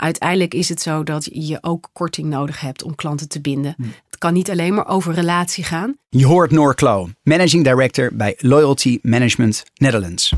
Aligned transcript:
uiteindelijk 0.00 0.54
is 0.54 0.68
het 0.68 0.82
zo 0.82 1.02
dat 1.02 1.28
je 1.32 1.58
ook 1.60 1.90
korting 1.92 2.28
nodig 2.28 2.60
hebt 2.60 2.82
om 2.82 2.94
klanten 2.94 3.28
te 3.28 3.40
binden. 3.40 3.74
Het 4.06 4.18
kan 4.18 4.32
niet 4.32 4.50
alleen 4.50 4.74
maar 4.74 4.88
over 4.88 5.14
relatie 5.14 5.64
gaan. 5.64 5.96
Je 6.08 6.26
hoort 6.26 6.50
Noor 6.50 6.74
Klo, 6.74 7.08
Managing 7.22 7.64
Director 7.64 8.10
bij 8.12 8.34
Loyalty 8.38 8.98
Management 9.02 9.64
Netherlands. 9.74 10.34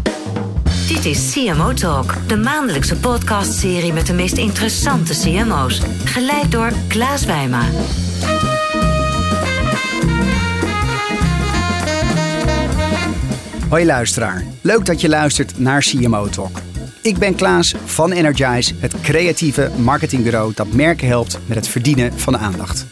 Dit 0.89 1.05
is 1.05 1.33
CMO 1.33 1.73
Talk, 1.73 2.29
de 2.29 2.37
maandelijkse 2.37 2.97
podcastserie 2.97 3.93
met 3.93 4.07
de 4.07 4.13
meest 4.13 4.37
interessante 4.37 5.21
CMO's. 5.21 5.83
Geleid 6.05 6.53
door 6.53 6.73
Klaas 6.89 7.25
Wijma. 7.25 7.63
Hoi 13.69 13.85
luisteraar, 13.87 14.45
leuk 14.61 14.85
dat 14.85 15.01
je 15.01 15.09
luistert 15.09 15.59
naar 15.59 15.81
CMO 15.81 16.29
Talk. 16.29 16.72
Ik 17.03 17.19
ben 17.19 17.35
Klaas 17.35 17.75
van 17.85 18.13
Energize, 18.13 18.75
het 18.79 19.01
creatieve 19.01 19.71
marketingbureau 19.79 20.53
dat 20.55 20.73
merken 20.73 21.09
helpt 21.09 21.39
met 21.47 21.57
het 21.57 21.69
verdienen 21.69 22.19
van 22.19 22.39
aandacht. 22.39 22.87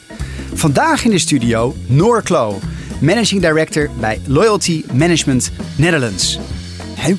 Vandaag 0.54 1.04
in 1.04 1.10
de 1.10 1.18
studio 1.18 1.74
Noor 1.86 2.22
Klo, 2.22 2.58
Managing 3.00 3.40
Director 3.40 3.90
bij 4.00 4.20
Loyalty 4.26 4.84
Management 4.92 5.50
Netherlands. 5.76 6.38
Hé, 6.94 7.16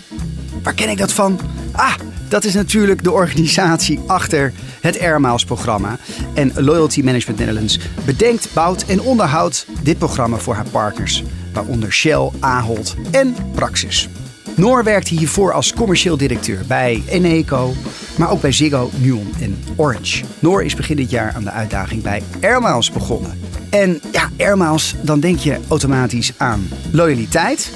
waar 0.63 0.73
ken 0.73 0.89
ik 0.89 0.97
dat 0.97 1.13
van? 1.13 1.39
Ah, 1.71 1.93
dat 2.27 2.43
is 2.43 2.53
natuurlijk 2.53 3.03
de 3.03 3.11
organisatie 3.11 3.99
achter 4.07 4.53
het 4.81 4.99
Airmiles 4.99 5.45
programma. 5.45 5.97
En 6.33 6.51
Loyalty 6.55 7.01
Management 7.01 7.39
Netherlands 7.39 7.79
bedenkt, 8.05 8.49
bouwt 8.53 8.85
en 8.85 9.01
onderhoudt 9.01 9.65
dit 9.83 9.97
programma 9.97 10.37
voor 10.37 10.55
haar 10.55 10.69
partners, 10.71 11.23
waaronder 11.53 11.91
Shell, 11.91 12.29
Ahold 12.39 12.95
en 13.11 13.35
Praxis. 13.55 14.09
Noor 14.55 14.83
werkte 14.83 15.15
hiervoor 15.15 15.53
als 15.53 15.73
commercieel 15.73 16.17
directeur 16.17 16.63
bij 16.67 17.03
Eneco, 17.07 17.73
maar 18.17 18.31
ook 18.31 18.41
bij 18.41 18.51
Ziggo, 18.51 18.89
Nuon 18.97 19.33
en 19.39 19.63
Orange. 19.75 20.23
Noor 20.39 20.63
is 20.63 20.75
begin 20.75 20.95
dit 20.95 21.09
jaar 21.09 21.33
aan 21.35 21.43
de 21.43 21.51
uitdaging 21.51 22.03
bij 22.03 22.21
Airmiles 22.41 22.91
begonnen. 22.91 23.39
En 23.69 24.01
ja, 24.11 24.29
Airmiles, 24.37 24.95
dan 25.01 25.19
denk 25.19 25.37
je 25.39 25.59
automatisch 25.67 26.33
aan 26.37 26.69
loyaliteit. 26.91 27.71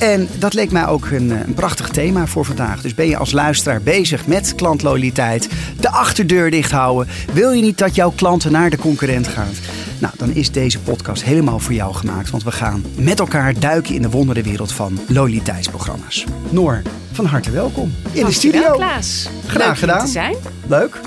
En 0.00 0.28
dat 0.38 0.54
leek 0.54 0.70
mij 0.70 0.86
ook 0.86 1.06
een, 1.06 1.30
een, 1.30 1.54
prachtig 1.54 1.88
thema 1.88 2.26
voor 2.26 2.44
vandaag. 2.44 2.80
Dus 2.82 2.94
ben 2.94 3.06
je 3.06 3.16
als 3.16 3.32
luisteraar 3.32 3.82
bezig 3.82 4.26
met 4.26 4.54
klantloyaliteit, 4.54 5.48
de 5.80 5.90
achterdeur 5.90 6.50
dicht 6.50 6.70
houden, 6.70 7.12
wil 7.32 7.50
je 7.50 7.62
niet 7.62 7.78
dat 7.78 7.94
jouw 7.94 8.10
klanten 8.10 8.52
naar 8.52 8.70
de 8.70 8.78
concurrent 8.78 9.28
gaan? 9.28 9.48
Nou, 9.98 10.14
dan 10.16 10.30
is 10.30 10.50
deze 10.50 10.80
podcast 10.80 11.24
helemaal 11.24 11.58
voor 11.58 11.72
jou 11.72 11.94
gemaakt. 11.94 12.30
Want 12.30 12.44
we 12.44 12.52
gaan 12.52 12.84
met 12.96 13.18
elkaar 13.18 13.58
duiken 13.58 13.94
in 13.94 14.02
de 14.02 14.10
wonderenwereld 14.10 14.72
van 14.72 14.98
loyaliteitsprogramma's. 15.08 16.24
Noor, 16.50 16.82
van 17.12 17.24
harte 17.24 17.50
welkom 17.50 17.94
in 18.12 18.24
de 18.24 18.32
studio. 18.32 18.72
Klaas. 18.72 19.28
Graag 19.46 19.66
Leuk 19.66 19.78
gedaan. 19.78 20.04
te 20.04 20.10
zijn. 20.10 20.36
Leuk. 20.66 21.00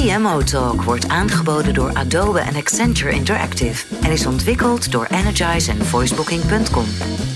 CMO 0.00 0.42
Talk 0.42 0.82
wordt 0.82 1.08
aangeboden 1.08 1.74
door 1.74 1.92
Adobe 1.92 2.38
en 2.38 2.56
Accenture 2.56 3.12
Interactive 3.12 3.84
en 4.02 4.10
is 4.12 4.26
ontwikkeld 4.26 4.92
door 4.92 5.06
Energize 5.10 5.70
en 5.70 5.86
voicebooking.com. 5.86 6.84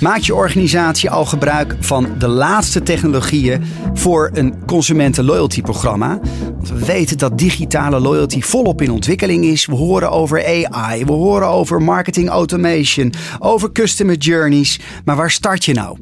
Maakt 0.00 0.26
je 0.26 0.34
organisatie 0.34 1.10
al 1.10 1.24
gebruik 1.24 1.76
van 1.80 2.18
de 2.18 2.28
laatste 2.28 2.82
technologieën 2.82 3.64
voor 3.94 4.30
een 4.32 4.64
consumenten 4.66 5.24
loyalty 5.24 5.62
programma? 5.62 6.20
Want 6.54 6.68
we 6.68 6.84
weten 6.84 7.18
dat 7.18 7.38
digitale 7.38 8.00
loyalty 8.00 8.40
volop 8.40 8.82
in 8.82 8.90
ontwikkeling 8.90 9.44
is. 9.44 9.66
We 9.66 9.74
horen 9.74 10.10
over 10.10 10.44
AI, 10.44 11.04
we 11.04 11.12
horen 11.12 11.48
over 11.48 11.82
marketing 11.82 12.28
automation, 12.28 13.12
over 13.38 13.72
customer 13.72 14.16
journeys. 14.16 14.80
Maar 15.04 15.16
waar 15.16 15.30
start 15.30 15.64
je 15.64 15.72
nou? 15.72 15.98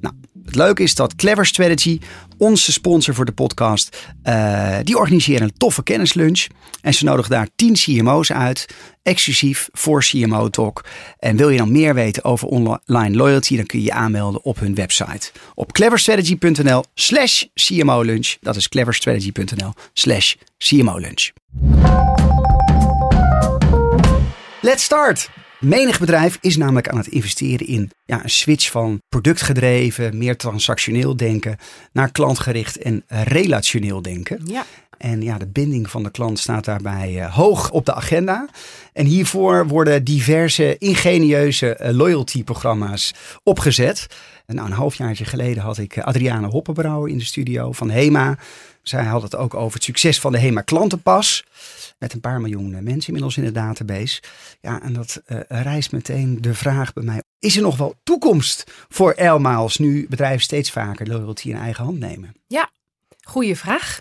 Nou, 0.00 0.14
het 0.50 0.58
leuke 0.58 0.82
is 0.82 0.94
dat 0.94 1.14
Clever 1.14 1.46
Strategy, 1.46 2.00
onze 2.38 2.72
sponsor 2.72 3.14
voor 3.14 3.24
de 3.24 3.32
podcast, 3.32 3.96
uh, 4.24 4.76
die 4.82 4.98
organiseren 4.98 5.42
een 5.42 5.56
toffe 5.56 5.82
kennislunch. 5.82 6.46
En 6.80 6.94
ze 6.94 7.04
nodigen 7.04 7.30
daar 7.30 7.48
10 7.56 7.72
CMO's 7.74 8.32
uit, 8.32 8.66
exclusief 9.02 9.68
voor 9.72 10.02
CMO 10.02 10.48
Talk. 10.48 10.84
En 11.18 11.36
wil 11.36 11.48
je 11.48 11.58
dan 11.58 11.72
meer 11.72 11.94
weten 11.94 12.24
over 12.24 12.48
online 12.48 13.16
loyalty, 13.16 13.56
dan 13.56 13.66
kun 13.66 13.78
je 13.78 13.84
je 13.84 13.92
aanmelden 13.92 14.44
op 14.44 14.60
hun 14.60 14.74
website. 14.74 15.30
Op 15.54 15.72
cleverstrategy.nl 15.72 16.84
slash 16.94 17.44
CMO 17.54 18.02
lunch. 18.02 18.36
Dat 18.40 18.56
is 18.56 18.68
cleverstrategy.nl 18.68 19.72
slash 19.92 20.34
CMO 20.58 20.98
lunch. 20.98 21.30
Let's 24.60 24.84
start! 24.84 25.39
Menig 25.60 26.00
bedrijf 26.00 26.38
is 26.40 26.56
namelijk 26.56 26.88
aan 26.88 26.96
het 26.98 27.06
investeren 27.06 27.66
in 27.66 27.90
ja, 28.04 28.22
een 28.22 28.30
switch 28.30 28.70
van 28.70 29.02
productgedreven, 29.08 30.18
meer 30.18 30.36
transactioneel 30.36 31.16
denken 31.16 31.56
naar 31.92 32.12
klantgericht 32.12 32.78
en 32.78 33.04
relationeel 33.06 34.02
denken. 34.02 34.40
Ja. 34.44 34.64
En 34.98 35.22
ja, 35.22 35.38
de 35.38 35.46
binding 35.46 35.90
van 35.90 36.02
de 36.02 36.10
klant 36.10 36.38
staat 36.38 36.64
daarbij 36.64 37.14
uh, 37.14 37.34
hoog 37.34 37.70
op 37.70 37.86
de 37.86 37.94
agenda. 37.94 38.48
En 38.92 39.06
hiervoor 39.06 39.66
worden 39.66 40.04
diverse 40.04 40.78
ingenieuze 40.78 41.78
uh, 41.80 41.90
loyalty-programma's 41.90 43.14
opgezet. 43.42 44.06
En 44.46 44.54
nou, 44.54 44.68
een 44.68 44.74
halfjaartje 44.74 45.24
geleden 45.24 45.62
had 45.62 45.78
ik 45.78 45.98
Adriane 45.98 46.46
Hoppenbrouwer 46.46 47.10
in 47.10 47.18
de 47.18 47.24
studio 47.24 47.72
van 47.72 47.90
HEMA. 47.90 48.38
Zij 48.82 49.04
had 49.04 49.22
het 49.22 49.36
ook 49.36 49.54
over 49.54 49.74
het 49.74 49.84
succes 49.84 50.20
van 50.20 50.32
de 50.32 50.38
HEMA 50.38 50.60
klantenpas. 50.60 51.44
Met 51.98 52.12
een 52.12 52.20
paar 52.20 52.40
miljoen 52.40 52.70
mensen 52.70 53.06
inmiddels 53.06 53.36
in 53.36 53.44
de 53.44 53.52
database. 53.52 54.22
Ja, 54.60 54.82
en 54.82 54.92
dat 54.92 55.22
uh, 55.26 55.40
rijst 55.48 55.92
meteen 55.92 56.40
de 56.40 56.54
vraag 56.54 56.92
bij 56.92 57.04
mij. 57.04 57.22
Is 57.38 57.56
er 57.56 57.62
nog 57.62 57.76
wel 57.76 57.94
toekomst 58.02 58.70
voor 58.88 59.14
Airmiles 59.16 59.76
nu 59.76 60.06
bedrijven 60.08 60.40
steeds 60.40 60.70
vaker 60.70 61.08
loyalty 61.08 61.48
in 61.48 61.56
eigen 61.56 61.84
hand 61.84 61.98
nemen? 61.98 62.34
Ja, 62.46 62.70
Goeie 63.30 63.56
vraag. 63.56 64.00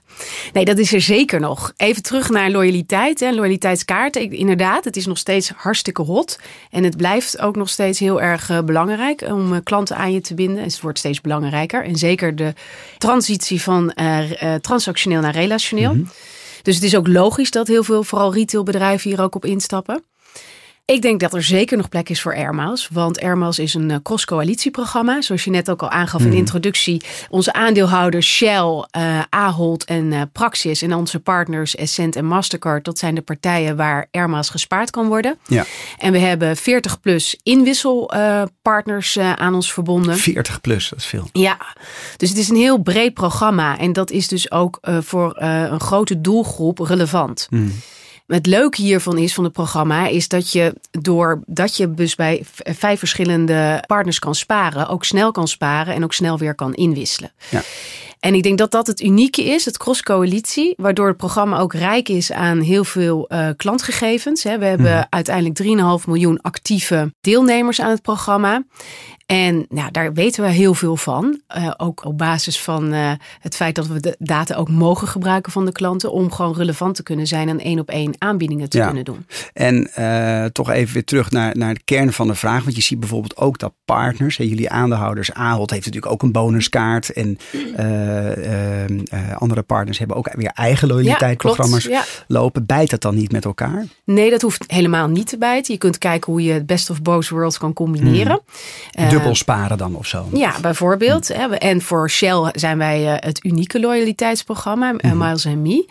Nee, 0.54 0.66
dat 0.66 0.78
is 0.78 0.94
er 0.94 1.02
zeker 1.02 1.40
nog. 1.40 1.74
Even 1.78 2.04
terug 2.04 2.30
naar 2.30 2.50
loyaliteit 2.50 3.22
en 3.22 3.36
loyaliteitskaarten. 3.36 4.22
Ik, 4.22 4.32
inderdaad, 4.32 4.84
het 4.84 4.96
is 4.96 5.06
nog 5.06 5.18
steeds 5.18 5.50
hartstikke 5.56 6.02
hot. 6.02 6.40
En 6.72 6.84
het 6.84 6.98
blijft 6.98 7.40
ook 7.40 7.56
nog 7.56 7.70
steeds 7.70 8.00
heel 8.00 8.22
erg 8.22 8.50
uh, 8.50 8.60
belangrijk 8.62 9.22
om 9.22 9.54
uh, 9.54 9.60
klanten 9.64 9.96
aan 9.96 10.12
je 10.12 10.22
te 10.22 10.34
binden. 10.34 10.58
En 10.58 10.64
het 10.64 10.82
wordt 10.82 10.98
steeds 10.98 11.22
belangrijker. 11.22 11.84
En 11.84 11.96
zeker 11.96 12.36
de 12.36 12.54
transitie 12.98 13.62
van 13.62 13.94
uh, 13.96 14.54
transactioneel 14.62 15.22
naar 15.22 15.36
relationeel. 15.36 15.94
Mm 15.94 15.98
-hmm. 15.98 16.12
Dus 16.62 16.76
het 16.76 16.84
is 16.84 16.96
ook 16.96 17.08
logisch 17.08 17.52
dat 17.52 17.68
heel 17.68 17.84
veel, 17.84 18.04
vooral 18.04 18.34
retailbedrijven, 18.34 19.10
hier 19.10 19.22
ook 19.22 19.36
op 19.36 19.46
instappen. 19.46 20.04
Ik 20.90 21.02
denk 21.02 21.20
dat 21.20 21.34
er 21.34 21.44
zeker 21.44 21.78
nog 21.78 21.90
plek 21.90 22.10
is 22.10 22.22
voor 22.22 22.36
Airmiles. 22.36 22.88
Want 22.92 23.22
Airmiles 23.22 23.60
is 23.60 23.74
een 23.74 24.02
cross-coalitieprogramma. 24.02 25.22
Zoals 25.22 25.44
je 25.44 25.50
net 25.50 25.70
ook 25.70 25.82
al 25.82 25.90
aangaf 25.90 26.22
in 26.22 26.30
de 26.30 26.36
introductie. 26.36 27.02
Onze 27.30 27.54
aandeelhouders 27.54 28.28
Shell, 28.28 28.86
uh, 28.98 29.22
Ahold 29.30 29.84
en 29.84 30.12
uh, 30.12 30.22
Praxis. 30.32 30.82
En 30.82 30.94
onze 30.94 31.20
partners 31.20 31.76
Essent 31.76 32.16
en 32.16 32.26
Mastercard. 32.26 32.86
Dat 32.86 32.98
zijn 32.98 33.16
de 33.16 33.22
partijen 33.22 33.76
waar 33.76 34.08
Airmiles 34.12 34.50
gespaard 34.50 34.90
kan 34.90 35.08
worden. 35.08 35.38
Ja. 35.48 35.66
En 35.98 36.12
we 36.12 36.20
hebben 36.20 36.58
40 36.58 37.00
plus 37.00 37.40
inwisselpartners 37.44 39.16
uh, 39.16 39.34
aan 39.34 39.54
ons 39.54 39.74
verbonden. 39.74 40.18
40 40.18 40.62
plus, 40.62 40.90
dat 40.90 41.00
is 41.00 41.06
veel. 41.06 41.30
Ja, 41.32 41.58
dus 42.18 42.30
het 42.30 42.38
is 42.38 42.50
een 42.50 42.56
heel 42.56 42.78
breed 42.78 43.14
programma. 43.14 43.78
En 43.78 43.94
dat 43.94 44.12
is 44.12 44.28
dus 44.28 44.52
ook 44.52 44.80
voor 44.82 45.34
een 45.42 45.80
grote 45.80 46.22
doelgroep 46.22 46.80
relevant. 46.80 47.48
Mm. 47.50 47.74
Het 48.30 48.46
leuke 48.46 48.82
hiervan 48.82 49.18
is 49.18 49.34
van 49.34 49.44
het 49.44 49.54
programma 49.54 50.08
is 50.08 50.28
dat 50.28 50.52
je 50.52 50.74
doordat 50.92 51.78
je 51.78 51.94
dus 51.94 52.16
bij 52.16 52.44
vijf 52.56 53.00
verschillende 53.00 53.84
partners 53.88 54.20
kan 54.20 54.36
sparen, 54.36 54.88
ook 54.88 55.06
snel 55.06 55.32
kan 55.32 55.48
sparen 55.48 55.94
en 55.94 56.04
ook 56.04 56.14
snel 56.14 56.38
weer 56.38 56.56
kan 56.56 56.74
inwisselen. 56.74 57.32
Ja. 57.50 57.62
En 58.20 58.34
ik 58.34 58.44
denk 58.44 58.58
dat 58.58 58.72
dat 58.72 58.88
het 58.88 59.02
unieke 59.02 59.44
is, 59.44 59.66
het 59.66 59.78
cross-coalitie, 59.78 60.74
waardoor 60.78 61.08
het 61.08 61.18
programma 61.18 61.58
ook 61.60 61.74
rijk 61.74 62.10
is 62.10 62.32
aan 62.32 62.60
heel 62.60 62.84
veel 62.84 63.26
uh, 63.32 63.48
klantgegevens. 63.56 64.44
We 64.44 64.50
hebben 64.50 64.80
Mhm. 64.82 65.04
uiteindelijk 65.10 65.56
3,5 66.02 66.08
miljoen 66.08 66.42
actieve 66.42 67.14
deelnemers 67.22 67.82
aan 67.82 67.90
het 67.90 68.02
programma. 68.02 68.64
En 69.26 69.66
nou, 69.70 69.92
daar 69.92 70.14
weten 70.14 70.44
we 70.44 70.50
heel 70.50 70.74
veel 70.74 70.96
van. 70.98 71.42
Uh, 71.58 71.72
ook 71.78 72.06
op 72.06 72.18
basis 72.18 72.60
van 72.62 72.94
uh, 72.94 73.12
het 73.40 73.56
feit 73.56 73.76
dat 73.76 73.88
we 73.88 74.00
de 74.00 74.16
data 74.20 74.56
ook 74.56 74.70
mogen 74.70 75.08
gebruiken 75.08 75.52
van 75.52 75.66
de 75.66 75.72
klanten. 75.72 76.12
Om 76.12 76.32
gewoon 76.32 76.56
relevant 76.56 76.96
te 76.96 77.04
kunnen 77.04 77.28
zijn 77.28 77.50
en 77.50 77.60
één 77.60 77.80
op 77.80 77.90
één 77.90 78.14
aanbiedingen 78.18 78.70
te 78.70 78.78
Ja. 78.78 78.86
kunnen 78.86 79.06
doen. 79.06 79.26
En 79.54 79.94
eh, 79.94 80.46
toch 80.46 80.70
even 80.70 80.94
weer 80.94 81.04
terug 81.04 81.32
naar, 81.32 81.58
naar 81.58 81.74
de 81.74 81.82
kern 81.86 82.14
van 82.14 82.28
de 82.28 82.36
vraag. 82.36 82.64
Want 82.64 82.76
je 82.76 82.82
ziet 82.82 83.00
bijvoorbeeld 83.00 83.38
ook 83.38 83.60
dat 83.60 83.74
partners, 83.86 84.38
hè, 84.38 84.44
jullie 84.44 84.70
aandeelhouders, 84.70 85.34
Ahold 85.34 85.70
heeft 85.72 85.86
natuurlijk 85.86 86.12
ook 86.14 86.22
een 86.24 86.32
bonuskaart. 86.32 87.14
En 87.14 87.38
eh, 87.52 87.60
eh, 87.76 88.08
eh, 88.09 88.09
andere 89.38 89.62
partners 89.62 89.98
hebben 90.00 90.18
ook 90.18 90.30
weer 90.36 90.52
eigen 90.54 90.88
loyaliteitsprogramma's 90.88 91.84
Ja, 91.84 92.04
lopen. 92.28 92.66
Bijt 92.66 92.90
dat 92.90 93.02
dan 93.02 93.16
niet 93.16 93.32
met 93.32 93.46
elkaar? 93.46 93.86
Nee, 94.04 94.30
dat 94.30 94.42
hoeft 94.42 94.64
helemaal 94.68 95.08
niet 95.08 95.28
te 95.28 95.38
bijten. 95.38 95.74
Je 95.74 95.80
kunt 95.80 95.98
kijken 95.98 96.32
hoe 96.32 96.44
je 96.44 96.52
het 96.54 96.66
best 96.66 96.90
of 96.90 97.02
both 97.02 97.30
worlds 97.30 97.58
kan 97.58 97.74
combineren. 97.74 98.42
Eh, 98.92 99.10
Dubbel 99.10 99.36
sparen 99.36 99.78
dan 99.78 99.96
of 99.96 100.06
zo? 100.06 100.28
Ja, 100.34 100.54
bijvoorbeeld. 100.62 101.28
hè. 101.28 101.56
En 101.56 101.82
voor 101.82 102.10
Shell 102.10 102.50
zijn 102.54 102.78
wij 102.78 103.08
eh, 103.08 103.28
het 103.28 103.44
unieke 103.46 103.80
loyaliteitsprogramma, 103.80 104.94
eh, 104.98 105.12
Miles 105.12 105.46
and 105.46 105.58
Me. 105.58 105.88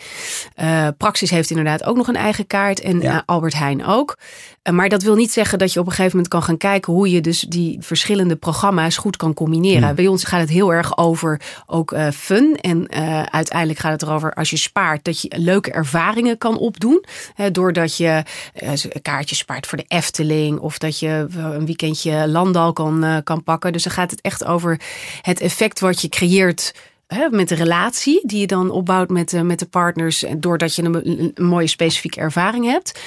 Eh, 0.54 0.88
Praxis 0.96 1.30
heeft 1.30 1.50
inderdaad 1.50 1.84
ook 1.84 1.96
nog 1.96 2.08
een 2.08 2.16
eigen 2.16 2.46
kaart 2.46 2.80
en 2.80 3.00
Ja. 3.00 3.12
eh, 3.14 3.18
Albert 3.26 3.54
Heijn 3.54 3.84
ook. 3.86 4.18
Maar 4.70 4.88
dat 4.88 5.02
wil 5.02 5.14
niet 5.14 5.32
zeggen 5.32 5.58
dat 5.58 5.72
je 5.72 5.80
op 5.80 5.86
een 5.86 5.92
gegeven 5.92 6.16
moment 6.16 6.32
kan 6.32 6.42
gaan 6.42 6.56
kijken 6.56 6.92
hoe 6.92 7.10
je 7.10 7.20
dus 7.20 7.40
die 7.40 7.76
verschillende 7.80 8.36
programma's 8.36 8.96
goed 8.96 9.16
kan 9.16 9.34
combineren. 9.34 9.82
Hmm. 9.82 9.94
Bij 9.94 10.06
ons 10.06 10.24
gaat 10.24 10.40
het 10.40 10.48
heel 10.48 10.72
erg 10.72 10.98
over 10.98 11.40
ook 11.66 11.94
fun. 12.14 12.56
En 12.60 12.90
uiteindelijk 13.30 13.78
gaat 13.78 13.92
het 13.92 14.02
erover 14.02 14.34
als 14.34 14.50
je 14.50 14.56
spaart, 14.56 15.04
dat 15.04 15.20
je 15.20 15.34
leuke 15.36 15.70
ervaringen 15.70 16.38
kan 16.38 16.58
opdoen. 16.58 17.04
doordat 17.52 17.96
je 17.96 18.22
een 18.54 19.02
kaartje 19.02 19.34
spaart 19.34 19.66
voor 19.66 19.78
de 19.78 19.84
Efteling. 19.88 20.58
Of 20.58 20.78
dat 20.78 20.98
je 20.98 21.26
een 21.36 21.66
weekendje 21.66 22.28
Landal 22.28 22.72
kan, 22.72 23.20
kan 23.24 23.42
pakken. 23.42 23.72
Dus 23.72 23.82
dan 23.82 23.92
gaat 23.92 24.10
het 24.10 24.20
echt 24.20 24.44
over 24.44 24.80
het 25.22 25.40
effect 25.40 25.80
wat 25.80 26.00
je 26.00 26.08
creëert 26.08 26.74
met 27.30 27.48
de 27.48 27.54
relatie 27.54 28.20
die 28.26 28.40
je 28.40 28.46
dan 28.46 28.70
opbouwt 28.70 29.10
met, 29.10 29.30
de, 29.30 29.42
met 29.42 29.58
de 29.58 29.66
partners. 29.66 30.24
Doordat 30.36 30.74
je 30.74 30.82
een, 30.82 31.32
een 31.36 31.46
mooie 31.46 31.66
specifieke 31.66 32.20
ervaring 32.20 32.64
hebt. 32.64 33.00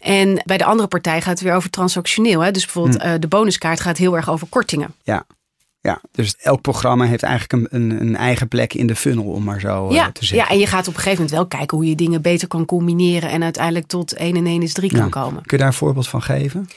En 0.00 0.42
bij 0.44 0.58
de 0.58 0.64
andere 0.64 0.88
partij 0.88 1.20
gaat 1.20 1.32
het 1.32 1.40
weer 1.40 1.54
over 1.54 1.70
transactioneel. 1.70 2.40
Hè? 2.40 2.50
Dus 2.50 2.64
bijvoorbeeld 2.64 3.02
hm. 3.02 3.08
uh, 3.08 3.14
de 3.18 3.28
bonuskaart 3.28 3.80
gaat 3.80 3.96
heel 3.96 4.16
erg 4.16 4.30
over 4.30 4.46
kortingen. 4.46 4.94
Ja. 5.02 5.26
Ja, 5.82 6.00
dus 6.12 6.36
elk 6.36 6.60
programma 6.60 7.04
heeft 7.04 7.22
eigenlijk 7.22 7.72
een, 7.72 7.80
een, 7.80 8.00
een 8.00 8.16
eigen 8.16 8.48
plek 8.48 8.74
in 8.74 8.86
de 8.86 8.96
funnel, 8.96 9.24
om 9.24 9.44
maar 9.44 9.60
zo 9.60 9.88
eh, 9.88 10.06
te 10.06 10.24
zeggen. 10.24 10.36
Ja, 10.36 10.48
en 10.48 10.58
je 10.58 10.66
gaat 10.66 10.88
op 10.88 10.94
een 10.94 11.00
gegeven 11.00 11.24
moment 11.24 11.30
wel 11.30 11.46
kijken 11.46 11.76
hoe 11.76 11.86
je 11.86 11.94
dingen 11.94 12.22
beter 12.22 12.48
kan 12.48 12.64
combineren 12.64 13.30
en 13.30 13.42
uiteindelijk 13.42 13.86
tot 13.86 14.12
1 14.12 14.36
en 14.36 14.46
1 14.46 14.62
is 14.62 14.72
3 14.72 14.92
kan 14.92 15.10
komen. 15.10 15.42
Kun 15.42 15.56
je 15.56 15.56
daar 15.56 15.66
een 15.66 15.78
voorbeeld 15.78 16.08
van 16.08 16.22
geven? 16.22 16.68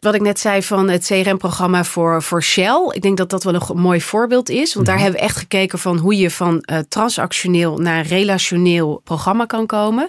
Wat 0.00 0.14
ik 0.14 0.20
net 0.20 0.40
zei 0.40 0.62
van 0.62 0.88
het 0.88 1.06
CRM-programma 1.06 1.84
voor, 1.84 2.22
voor 2.22 2.42
Shell. 2.42 2.90
Ik 2.90 3.02
denk 3.02 3.16
dat 3.16 3.30
dat 3.30 3.44
wel 3.44 3.54
een 3.54 3.80
mooi 3.80 4.00
voorbeeld 4.00 4.48
is. 4.48 4.74
Want 4.74 4.86
daar 4.86 4.94
mhm. 4.94 5.04
hebben 5.04 5.20
we 5.20 5.26
echt 5.26 5.36
gekeken 5.36 5.78
van 5.78 5.96
hoe 5.96 6.16
je 6.16 6.30
van 6.30 6.64
uh, 6.70 6.78
transactioneel 6.88 7.78
naar 7.78 8.06
relationeel 8.06 9.00
programma 9.04 9.44
kan 9.44 9.66
komen. 9.66 10.08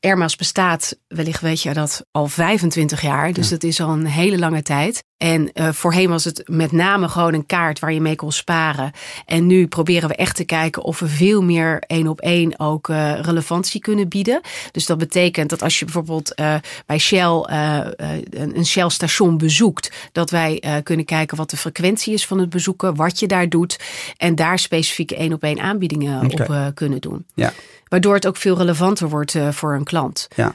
Airmails 0.00 0.36
bestaat, 0.36 0.98
wellicht 1.08 1.40
weet 1.40 1.62
je 1.62 1.72
dat, 1.72 2.04
al 2.10 2.26
25 2.26 3.02
jaar. 3.02 3.32
Dus 3.32 3.48
dat 3.48 3.62
is 3.62 3.80
al 3.80 3.90
een 3.90 4.06
hele 4.06 4.38
lange 4.38 4.62
tijd. 4.62 5.02
En 5.16 5.50
uh, 5.54 5.68
voorheen 5.72 6.08
was 6.08 6.24
het 6.24 6.42
met 6.46 6.72
name 6.72 7.08
gewoon 7.08 7.34
een 7.34 7.46
kaart 7.46 7.78
waar 7.78 7.92
je 7.92 8.00
mee 8.00 8.16
kon 8.16 8.32
sparen. 8.32 8.92
En 9.26 9.46
nu 9.46 9.66
proberen 9.66 10.08
we 10.08 10.14
echt 10.14 10.36
te 10.36 10.44
kijken 10.44 10.82
of 10.82 10.98
we 10.98 11.08
veel 11.08 11.42
meer 11.42 11.82
één 11.86 12.06
op 12.06 12.20
één 12.20 12.60
ook 12.60 12.88
uh, 12.88 13.20
relevantie 13.20 13.80
kunnen 13.80 14.08
bieden. 14.08 14.40
Dus 14.72 14.86
dat 14.86 14.98
betekent 14.98 15.50
dat 15.50 15.62
als 15.62 15.78
je 15.78 15.84
bijvoorbeeld 15.84 16.40
uh, 16.40 16.54
bij 16.86 16.98
Shell 16.98 17.44
een, 17.46 18.56
een 18.56 18.66
Shell 18.66 18.88
station 18.88 19.38
bezoekt, 19.38 19.92
dat 20.12 20.30
wij 20.30 20.80
kunnen 20.82 21.04
kijken 21.04 21.36
wat 21.36 21.50
de 21.50 21.56
frequentie 21.56 22.12
is 22.12 22.26
van 22.26 22.38
het 22.38 22.50
bezoeken, 22.50 22.94
wat 22.94 23.18
je 23.18 23.26
daar 23.26 23.48
doet. 23.48 23.78
En 24.16 24.34
daar 24.34 24.58
specifieke 24.58 25.16
één 25.16 25.32
op 25.32 25.42
één 25.42 25.60
aanbiedingen 25.60 26.24
op 26.24 26.72
kunnen 26.74 27.00
doen. 27.00 27.26
Ja. 27.34 27.52
Waardoor 27.88 28.14
het 28.14 28.26
ook 28.26 28.36
veel 28.36 28.56
relevanter 28.56 29.08
wordt 29.08 29.36
voor 29.50 29.74
een 29.74 29.84
klant. 29.84 30.28
Ja. 30.36 30.54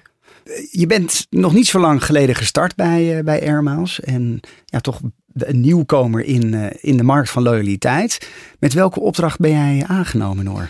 Je 0.71 0.87
bent 0.87 1.27
nog 1.29 1.53
niet 1.53 1.67
zo 1.67 1.79
lang 1.79 2.05
geleden 2.05 2.35
gestart 2.35 2.75
bij, 2.75 3.17
uh, 3.17 3.23
bij 3.23 3.41
Airmiles. 3.41 3.99
En 3.99 4.39
ja, 4.65 4.79
toch 4.79 4.99
een 5.33 5.61
nieuwkomer 5.61 6.25
in, 6.25 6.53
uh, 6.53 6.65
in 6.79 6.97
de 6.97 7.03
markt 7.03 7.29
van 7.29 7.43
loyaliteit. 7.43 8.29
Met 8.59 8.73
welke 8.73 8.99
opdracht 8.99 9.39
ben 9.39 9.51
jij 9.51 9.85
aangenomen, 9.87 10.45
Noor? 10.45 10.69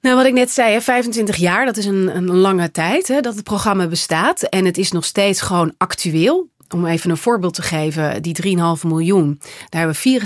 Nou, 0.00 0.16
wat 0.16 0.26
ik 0.26 0.32
net 0.32 0.50
zei, 0.50 0.80
25 0.80 1.36
jaar, 1.36 1.64
dat 1.64 1.76
is 1.76 1.84
een, 1.84 2.16
een 2.16 2.30
lange 2.30 2.70
tijd 2.70 3.08
hè, 3.08 3.20
dat 3.20 3.34
het 3.34 3.44
programma 3.44 3.86
bestaat. 3.86 4.42
En 4.42 4.64
het 4.64 4.78
is 4.78 4.92
nog 4.92 5.04
steeds 5.04 5.40
gewoon 5.40 5.74
actueel. 5.76 6.48
Om 6.74 6.86
even 6.86 7.10
een 7.10 7.16
voorbeeld 7.16 7.54
te 7.54 7.62
geven, 7.62 8.22
die 8.22 8.56
3,5 8.56 8.86
miljoen, 8.86 9.40
daar 9.68 9.80
hebben 9.80 9.96
we 10.02 10.20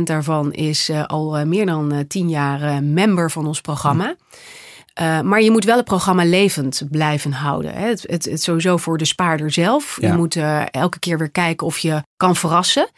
64% 0.00 0.02
daarvan 0.02 0.52
is 0.52 0.90
al 1.06 1.46
meer 1.46 1.66
dan 1.66 2.04
10 2.08 2.28
jaar 2.28 2.82
member 2.82 3.30
van 3.30 3.46
ons 3.46 3.60
programma. 3.60 4.16
Uh, 5.00 5.20
maar 5.20 5.42
je 5.42 5.50
moet 5.50 5.64
wel 5.64 5.76
het 5.76 5.84
programma 5.84 6.24
levend 6.24 6.82
blijven 6.90 7.32
houden. 7.32 7.74
Hè. 7.74 7.86
Het, 7.86 8.04
het, 8.08 8.24
het, 8.24 8.42
sowieso 8.42 8.76
voor 8.76 8.98
de 8.98 9.04
spaarder 9.04 9.52
zelf. 9.52 9.98
Je 10.00 10.12
moet 10.12 10.34
uh, 10.34 10.62
elke 10.70 10.98
keer 10.98 11.18
weer 11.18 11.30
kijken 11.30 11.66
of 11.66 11.78
je 11.78 12.02
kan 12.16 12.36
verrassen. 12.36 12.88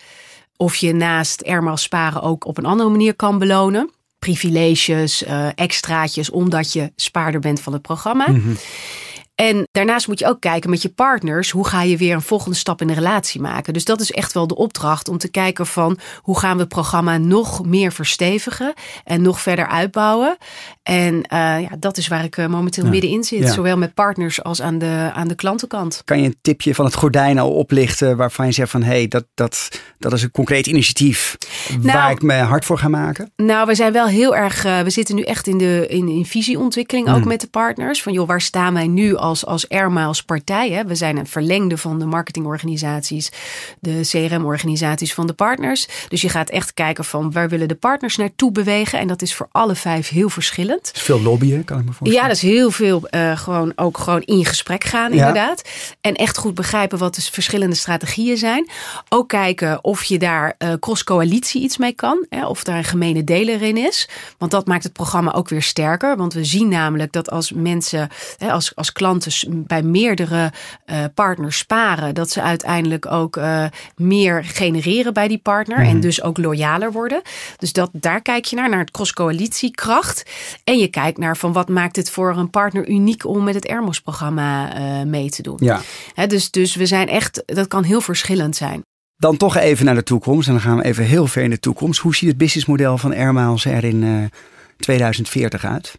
Of 0.57 0.77
je 0.77 0.93
naast 0.95 1.41
Ermal 1.41 1.77
sparen 1.77 2.23
ook 2.23 2.47
op 2.47 2.59
een 2.59 2.65
andere 2.65 2.91
manier 2.91 3.15
kan 3.15 3.39
belonen. 3.39 3.91
Privileges, 4.19 5.23
uh, 5.23 5.49
extraatjes, 5.55 6.31
omdat 6.31 6.73
je 6.73 6.93
spaarder 6.97 7.41
bent 7.41 7.61
van 7.61 7.73
het 7.73 7.83
programma. 7.83 8.29
Mm 8.29 8.43
-hmm. 8.43 8.57
En 9.41 9.69
daarnaast 9.73 10.09
moet 10.09 10.19
je 10.19 10.27
ook 10.27 10.41
kijken 10.41 10.71
met 10.71 10.83
je 10.83 10.89
partners, 10.89 11.51
hoe 11.51 11.67
ga 11.67 11.83
je 11.83 11.97
weer 11.97 12.15
een 12.15 12.23
volgende 12.23 12.57
stap 12.57 12.81
in 12.81 12.87
de 12.87 12.95
relatie 12.95 13.41
maken. 13.41 13.73
Dus 13.73 13.85
dat 13.85 14.01
is 14.01 14.11
echt 14.11 14.33
wel 14.33 14.47
de 14.47 14.57
opdracht 14.57 15.09
om 15.09 15.19
te 15.19 15.31
kijken 15.31 15.67
van 15.67 15.99
hoe 16.17 16.39
gaan 16.39 16.55
we 16.55 16.61
het 16.61 16.69
programma 16.69 17.19
nog 17.19 17.65
meer 17.65 17.93
verstevigen 17.93 18.75
en 19.05 19.23
nog 19.23 19.41
verder 19.41 19.69
uitbouwen. 19.69 20.37
En 20.83 21.15
uh, 21.15 21.21
ja, 21.61 21.69
dat 21.79 21.97
is 21.97 22.09
waar 22.09 22.25
ik 22.25 22.37
uh, 22.37 22.47
momenteel 22.47 22.85
ja. 22.85 22.91
middenin 22.91 23.25
zit, 23.25 23.39
ja. 23.39 23.53
zowel 23.53 23.77
met 23.77 23.95
partners 23.95 24.43
als 24.43 24.63
aan 24.63 24.79
de, 24.79 25.11
aan 25.15 25.29
de 25.29 25.35
klantenkant. 25.35 26.03
Kan 26.05 26.21
je 26.21 26.27
een 26.27 26.39
tipje 26.43 26.75
van 26.75 26.85
het 26.85 26.95
gordijn 26.95 27.39
al 27.39 27.53
oplichten 27.53 28.17
waarvan 28.17 28.47
je 28.47 28.53
zegt 28.53 28.71
van 28.71 28.83
hé, 28.83 28.89
hey, 28.89 29.09
dat, 29.09 29.25
dat, 29.35 29.81
dat 29.99 30.13
is 30.13 30.23
een 30.23 30.31
concreet 30.31 30.67
initiatief 30.67 31.37
nou, 31.69 31.99
waar 31.99 32.11
ik 32.11 32.23
me 32.23 32.35
hard 32.35 32.65
voor 32.65 32.79
ga 32.79 32.89
maken? 32.89 33.33
Nou, 33.37 33.67
we 33.67 33.75
zijn 33.75 33.93
wel 33.93 34.07
heel 34.07 34.37
erg, 34.37 34.65
uh, 34.65 34.81
we 34.81 34.91
zitten 34.91 35.15
nu 35.15 35.23
echt 35.23 35.47
in 35.47 35.59
de 35.59 35.87
in, 35.89 36.09
in 36.09 36.27
visieontwikkeling 36.27 37.09
ook 37.09 37.23
mm. 37.23 37.29
met 37.29 37.41
de 37.41 37.49
partners. 37.49 38.03
Van 38.03 38.13
joh, 38.13 38.27
waar 38.27 38.41
staan 38.41 38.75
wij 38.75 38.87
nu 38.87 39.15
als 39.15 39.30
als, 39.31 39.47
als 39.47 39.69
Airmiles 39.69 40.23
partij. 40.23 40.71
Hè. 40.71 40.85
We 40.85 40.95
zijn 40.95 41.17
een 41.17 41.27
verlengde 41.27 41.77
van 41.79 41.99
de 41.99 42.05
marketingorganisaties, 42.05 43.31
de 43.81 44.01
CRM-organisaties 44.11 45.15
van 45.15 45.27
de 45.27 45.33
partners. 45.33 45.89
Dus 46.09 46.21
je 46.21 46.29
gaat 46.29 46.51
echt 46.51 46.75
kijken 46.75 47.05
van 47.05 47.33
waar 47.33 47.49
willen 47.49 47.69
de 47.69 47.75
partners 47.75 48.17
naartoe 48.17 48.53
bewegen. 48.53 48.99
En 48.99 49.09
dat 49.09 49.23
is 49.23 49.35
voor 49.35 49.49
alle 49.53 49.75
vijf 49.75 50.09
heel 50.09 50.29
verschillend. 50.29 50.91
Is 50.95 51.03
veel 51.03 51.21
lobbyen, 51.21 51.65
kan 51.65 51.79
ik 51.79 51.85
me 51.85 51.93
voorstellen. 51.93 52.23
Ja, 52.23 52.29
dat 52.29 52.37
is 52.37 52.43
heel 52.43 52.71
veel 52.71 53.03
uh, 53.11 53.39
gewoon 53.39 53.73
ook 53.77 53.99
gewoon 53.99 54.23
in 54.23 54.45
gesprek 54.45 54.85
gaan, 54.85 55.13
inderdaad. 55.13 55.63
En 56.01 56.15
echt 56.15 56.37
goed 56.37 56.55
begrijpen 56.55 56.99
wat 56.99 57.15
de 57.15 57.23
verschillende 57.23 57.77
strategieën 57.77 58.37
zijn. 58.37 58.71
Ook 59.09 59.29
kijken 59.29 59.85
of 59.85 60.05
je 60.05 60.19
daar 60.19 60.55
uh, 60.59 60.73
cross-coalitie 60.81 61.63
iets 61.63 61.79
mee 61.79 61.93
kan. 61.93 62.27
Hè, 62.29 62.47
of 62.47 62.65
daar 62.65 62.77
een 62.77 62.85
gemene 62.85 63.25
deler 63.25 63.63
in 63.63 63.77
is. 63.77 64.09
Want 64.39 64.51
dat 64.51 64.67
maakt 64.67 64.85
het 64.85 64.93
programma 64.93 65.33
ook 65.33 65.49
weer 65.49 65.63
sterker. 65.63 66.17
Want 66.17 66.33
we 66.33 66.45
zien 66.45 66.69
namelijk 66.69 67.13
dat 67.13 67.31
als 67.31 67.53
mensen, 67.53 68.09
hè, 68.39 68.53
als, 68.53 68.77
als 68.77 68.93
klanten 68.93 69.20
klanten 69.21 69.67
bij 69.67 69.83
meerdere 69.83 70.53
uh, 70.87 71.05
partners 71.15 71.59
sparen, 71.59 72.15
dat 72.15 72.31
ze 72.31 72.43
uiteindelijk 72.43 73.13
ook 73.13 73.37
uh, 73.37 73.65
meer 73.97 74.45
genereren 74.45 75.13
bij 75.13 75.29
die 75.29 75.39
partner 75.39 75.79
mm. 75.79 75.85
en 75.85 75.91
mhm. 75.91 76.01
dus 76.01 76.23
ook 76.23 76.39
loyaler 76.39 76.93
worden. 76.93 77.23
Dus 77.57 77.73
dat, 77.73 77.91
daar 77.93 78.23
kijk 78.23 78.45
je 78.45 78.57
naar, 78.57 78.69
naar 78.69 78.79
het 78.79 78.91
cross-coalitiekracht. 78.91 80.31
En 80.65 80.79
je 80.79 80.89
kijkt 80.89 81.19
naar 81.19 81.37
van 81.37 81.53
wat 81.53 81.69
maakt 81.69 81.97
het 81.97 82.11
voor 82.11 82.37
een 82.37 82.51
partner 82.51 82.89
uniek 82.89 83.27
om 83.27 83.45
met 83.45 83.55
het 83.55 83.67
Ermos-programma 83.67 84.79
uh, 84.79 85.07
mee 85.07 85.31
te 85.31 85.43
doen. 85.43 85.59
Ja. 85.61 85.81
He, 86.15 86.27
dus, 86.27 86.51
dus 86.51 86.75
we 86.75 86.87
zijn 86.87 87.09
echt, 87.09 87.43
dat 87.47 87.69
kan 87.69 87.85
heel 87.85 88.01
verschillend 88.01 88.57
zijn. 88.57 88.83
Dan 89.17 89.37
toch 89.37 89.57
even 89.57 89.85
naar 89.85 89.95
de 89.95 90.03
toekomst. 90.03 90.47
En 90.49 90.53
dan 90.53 90.63
gaan 90.63 90.77
we 90.77 90.85
even 90.85 91.05
heel 91.05 91.27
ver 91.27 91.43
in 91.43 91.51
de 91.51 91.61
toekomst. 91.61 92.01
Hoe 92.01 92.15
ziet 92.15 92.29
het 92.29 92.39
businessmodel 92.39 92.99
van 92.99 93.15
Airmiles 93.15 93.65
er 93.65 93.85
in 93.85 94.31
2040 94.77 95.65
uit? 95.65 95.99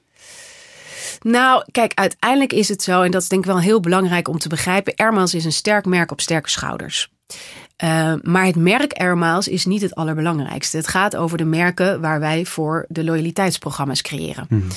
Nou, 1.19 1.63
kijk, 1.72 1.91
uiteindelijk 1.96 2.53
is 2.53 2.70
het 2.70 2.84
zo, 2.84 3.01
en 3.01 3.12
dat 3.12 3.22
is 3.22 3.27
denk 3.27 3.41
ik 3.46 3.51
wel 3.51 3.60
heel 3.60 3.80
belangrijk 3.80 4.27
om 4.27 4.38
te 4.38 4.50
begrijpen. 4.50 4.96
Airmiles 4.96 5.34
is 5.34 5.46
een 5.46 5.51
sterk 5.51 5.86
merk 5.86 6.12
op 6.12 6.22
sterke 6.22 6.50
schouders. 6.50 7.10
Uh, 7.84 8.13
maar 8.22 8.46
het 8.46 8.56
merk 8.56 8.94
Airmiles 8.94 9.48
is 9.48 9.65
niet 9.65 9.82
het 9.82 9.96
allerbelangrijkste. 9.96 10.77
Het 10.77 10.88
gaat 10.88 11.15
over 11.15 11.38
de 11.38 11.46
merken 11.46 12.01
waar 12.01 12.20
wij 12.20 12.46
voor 12.46 12.86
de 12.89 13.03
loyaliteitsprogramma's 13.03 14.01
creëren. 14.01 14.46
Mm. 14.50 14.68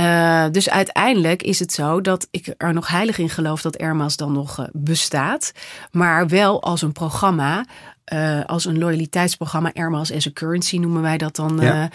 Uh, 0.00 0.44
dus 0.50 0.70
uiteindelijk 0.70 1.42
is 1.42 1.58
het 1.58 1.72
zo 1.72 2.00
dat 2.00 2.28
ik 2.30 2.54
er 2.56 2.72
nog 2.72 2.88
heilig 2.88 3.18
in 3.18 3.30
geloof 3.30 3.62
dat 3.62 3.78
Airmiles 3.78 4.16
dan 4.16 4.32
nog 4.32 4.58
uh, 4.58 4.66
bestaat. 4.72 5.52
Maar 5.90 6.28
wel 6.28 6.62
als 6.62 6.82
een 6.82 6.92
programma 6.92 7.64
uh, 8.12 8.44
als 8.44 8.64
een 8.64 8.78
loyaliteitsprogramma, 8.78 9.70
Airmiles 9.74 10.12
as 10.12 10.26
a 10.26 10.30
Currency 10.32 10.78
noemen 10.78 11.02
wij 11.02 11.18
dat 11.18 11.36
dan 11.36 11.58
ja. 11.60 11.90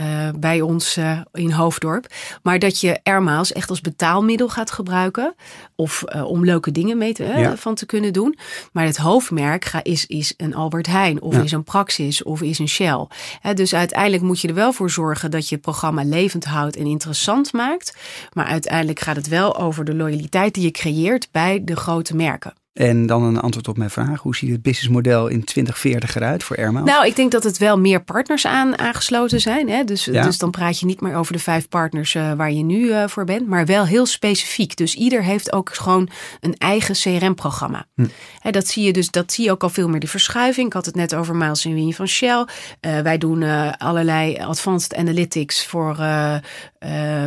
uh, 0.00 0.26
uh, 0.26 0.28
bij 0.36 0.60
ons 0.60 0.98
in 1.32 1.50
Hoofddorp. 1.50 2.06
Maar 2.42 2.58
dat 2.58 2.80
je 2.80 3.00
Airmiles 3.02 3.52
echt 3.52 3.70
als 3.70 3.80
betaalmiddel 3.80 4.48
gaat 4.48 4.70
gebruiken 4.70 5.34
of 5.76 6.02
om 6.24 6.44
leuke 6.44 6.72
dingen 6.72 6.98
mee 6.98 7.12
te, 7.12 7.24
ja. 7.24 7.56
van 7.56 7.74
te 7.74 7.86
kunnen 7.86 8.12
doen. 8.12 8.38
Maar 8.72 8.84
het 8.84 8.96
hoofdmerk 8.96 9.64
ga, 9.64 9.82
is, 9.82 10.06
is 10.06 10.34
een 10.36 10.54
Albert 10.54 10.86
Heijn 10.86 11.22
of 11.22 11.34
ja. 11.34 11.42
is 11.42 11.52
een 11.52 11.64
Praxis 11.64 12.22
of 12.22 12.42
is 12.42 12.58
een 12.58 12.68
Shell. 12.68 13.06
dus 13.54 13.74
uiteindelijk 13.74 14.22
moet 14.22 14.40
je 14.40 14.48
er 14.48 14.54
wel 14.54 14.72
voor 14.72 14.90
zorgen 14.90 15.30
dat 15.30 15.48
je 15.48 15.54
het 15.54 15.64
programma 15.64 16.04
levend 16.04 16.44
houdt 16.44 16.76
en 16.76 16.86
interessant 16.86 17.52
maakt. 17.52 17.96
Maar 18.32 18.46
uiteindelijk 18.46 19.00
gaat 19.00 19.16
het 19.16 19.28
wel 19.28 19.56
over 19.56 19.84
de 19.84 19.94
loyaliteit 19.94 20.54
die 20.54 20.62
je 20.62 20.70
creëert 20.70 21.28
bij 21.30 21.64
de 21.64 21.76
grote 21.76 22.16
merken. 22.16 22.52
En 22.74 23.06
dan 23.06 23.22
een 23.22 23.40
antwoord 23.40 23.68
op 23.68 23.76
mijn 23.76 23.90
vraag. 23.90 24.20
Hoe 24.20 24.36
ziet 24.36 24.50
het 24.50 24.62
businessmodel 24.62 25.28
in 25.28 25.44
2040 25.44 26.16
eruit 26.16 26.44
voor 26.44 26.56
Airmail? 26.56 26.84
Nou, 26.84 27.06
ik 27.06 27.16
denk 27.16 27.30
dat 27.30 27.44
het 27.44 27.58
wel 27.58 27.78
meer 27.78 28.02
partners 28.02 28.46
aan, 28.46 28.78
aangesloten 28.78 29.40
zijn. 29.40 29.68
Hè? 29.68 29.84
Dus, 29.84 30.04
ja. 30.04 30.22
dus 30.22 30.38
dan 30.38 30.50
praat 30.50 30.78
je 30.80 30.86
niet 30.86 31.00
meer 31.00 31.14
over 31.14 31.32
de 31.32 31.38
vijf 31.38 31.68
partners 31.68 32.14
uh, 32.14 32.32
waar 32.32 32.52
je 32.52 32.62
nu 32.62 32.86
uh, 32.86 33.04
voor 33.06 33.24
bent. 33.24 33.46
Maar 33.46 33.66
wel 33.66 33.86
heel 33.86 34.06
specifiek. 34.06 34.76
Dus 34.76 34.94
ieder 34.94 35.22
heeft 35.22 35.52
ook 35.52 35.74
gewoon 35.74 36.08
een 36.40 36.54
eigen 36.58 36.94
CRM-programma. 36.94 37.86
Hm. 37.94 38.06
Dat 38.50 38.66
zie 38.66 38.84
je 38.84 38.92
dus, 38.92 39.10
dat 39.10 39.32
zie 39.32 39.44
je 39.44 39.50
ook 39.50 39.62
al 39.62 39.70
veel 39.70 39.88
meer 39.88 40.00
de 40.00 40.06
verschuiving. 40.06 40.66
Ik 40.66 40.72
had 40.72 40.86
het 40.86 40.94
net 40.94 41.14
over 41.14 41.36
Miles 41.36 41.64
en 41.64 41.74
Winnie 41.74 41.94
van 41.94 42.08
Shell. 42.08 42.46
Uh, 42.80 43.00
wij 43.00 43.18
doen 43.18 43.42
allerlei 43.78 44.38
advanced 44.38 44.94
analytics 44.94 45.66
voor, 45.66 45.96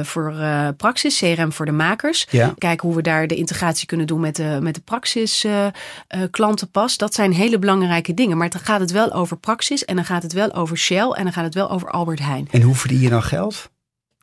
voor 0.03 0.35
Praxis. 0.77 1.19
CRM 1.19 1.53
voor 1.53 1.65
de 1.65 1.71
makers. 1.71 2.27
Ja. 2.29 2.53
Kijken 2.57 2.87
hoe 2.87 2.97
we 2.97 3.03
daar 3.03 3.27
de 3.27 3.35
integratie 3.35 3.87
kunnen 3.87 4.07
doen 4.07 4.19
met 4.19 4.35
de, 4.35 4.57
met 4.61 4.75
de 4.75 4.81
Praxis 4.81 5.36
klanten 6.31 6.71
past. 6.71 6.99
Dat 6.99 7.13
zijn 7.13 7.33
hele 7.33 7.59
belangrijke 7.59 8.13
dingen. 8.13 8.37
Maar 8.37 8.49
dan 8.49 8.61
gaat 8.61 8.79
het 8.79 8.91
wel 8.91 9.13
over 9.13 9.37
Praxis 9.37 9.85
en 9.85 9.95
dan 9.95 10.05
gaat 10.05 10.23
het 10.23 10.33
wel 10.33 10.53
over 10.53 10.77
Shell 10.77 11.09
en 11.09 11.23
dan 11.23 11.33
gaat 11.33 11.43
het 11.43 11.53
wel 11.53 11.69
over 11.69 11.89
Albert 11.89 12.19
Heijn. 12.19 12.47
En 12.51 12.61
hoe 12.61 12.75
verdien 12.75 12.99
je 12.99 13.09
dan 13.09 13.23
geld? 13.23 13.69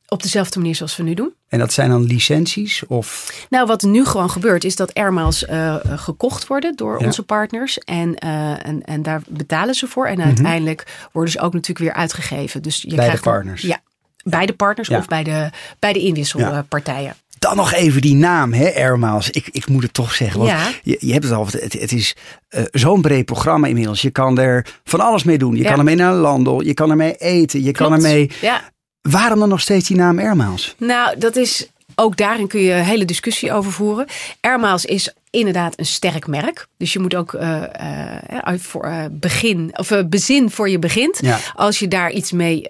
Op 0.08 0.22
dezelfde 0.22 0.58
manier 0.58 0.74
zoals 0.74 0.96
we 0.96 1.02
nu 1.02 1.14
doen. 1.14 1.34
En 1.48 1.58
dat 1.58 1.72
zijn 1.72 1.90
dan 1.90 2.04
licenties? 2.04 2.86
Of? 2.86 3.32
Nou, 3.50 3.66
wat 3.66 3.82
nu 3.82 4.04
gewoon 4.04 4.30
gebeurt, 4.30 4.64
is 4.64 4.76
dat 4.76 4.94
airmiles 4.94 5.42
uh, 5.42 5.76
gekocht 5.84 6.46
worden 6.46 6.76
door 6.76 6.96
onze 6.96 7.22
partners. 7.22 7.78
En, 7.78 8.16
uh, 8.24 8.66
en, 8.66 8.82
en 8.84 9.02
daar 9.02 9.22
betalen 9.28 9.74
ze 9.74 9.86
voor. 9.86 10.06
En 10.06 10.18
mhm. 10.18 10.26
uiteindelijk 10.26 11.08
worden 11.12 11.32
ze 11.32 11.40
ook 11.40 11.52
natuurlijk 11.52 11.78
weer 11.78 11.92
uitgegeven. 11.92 12.62
Dus 12.62 12.82
je 12.82 12.88
bij 12.88 12.96
krijgt 12.96 13.24
de 13.24 13.30
partners? 13.30 13.62
ja, 13.62 13.80
bij 14.24 14.46
de 14.46 14.52
partners 14.52 14.88
of 14.88 15.06
bij 15.06 15.22
de, 15.22 15.50
bij 15.78 15.92
de 15.92 16.00
inwisselpartijen. 16.00 17.14
Dan 17.44 17.56
nog 17.56 17.72
even 17.72 18.00
die 18.00 18.14
naam, 18.14 18.52
hè. 18.52 18.94
Ik, 19.30 19.48
ik 19.52 19.68
moet 19.68 19.82
het 19.82 19.94
toch 19.94 20.14
zeggen. 20.14 20.38
Want 20.38 20.50
ja. 20.50 20.70
je, 20.82 20.96
je 21.00 21.12
hebt 21.12 21.24
het 21.24 21.32
al. 21.32 21.46
Het, 21.46 21.72
het 21.72 21.92
is 21.92 22.16
uh, 22.50 22.62
zo'n 22.70 23.00
breed 23.00 23.24
programma 23.24 23.66
inmiddels. 23.66 24.02
Je 24.02 24.10
kan 24.10 24.38
er 24.38 24.66
van 24.84 25.00
alles 25.00 25.24
mee 25.24 25.38
doen. 25.38 25.56
Je 25.56 25.64
kan 25.64 25.78
ermee 25.78 25.94
naar 25.94 26.14
Landel. 26.14 26.62
Je 26.62 26.74
kan 26.74 26.90
ermee 26.90 27.14
eten. 27.16 27.62
Je 27.62 27.72
kan 27.72 27.92
ermee. 27.92 28.30
Ja. 28.40 28.60
Waarom 29.00 29.38
dan 29.38 29.48
nog 29.48 29.60
steeds 29.60 29.88
die 29.88 29.96
naam 29.96 30.18
Airmiles? 30.18 30.74
Nou, 30.78 31.18
dat 31.18 31.36
is 31.36 31.68
ook 31.94 32.16
daarin 32.16 32.46
kun 32.46 32.60
je 32.60 32.72
een 32.72 32.84
hele 32.84 33.04
discussie 33.04 33.52
over 33.52 33.72
voeren. 33.72 34.06
Airmiles 34.40 34.84
is 34.84 35.14
inderdaad 35.34 35.78
een 35.78 35.86
sterk 35.86 36.26
merk. 36.26 36.66
Dus 36.76 36.92
je 36.92 36.98
moet 36.98 37.14
ook 37.14 37.32
uh, 37.32 37.62
uh, 38.46 38.58
voor 38.58 38.86
uh, 38.86 39.04
begin 39.10 39.70
of 39.76 39.92
bezin 40.06 40.50
voor 40.50 40.68
je 40.68 40.78
begint. 40.78 41.20
Als 41.54 41.78
je 41.78 41.88
daar 41.88 42.10
iets 42.10 42.32
mee, 42.32 42.66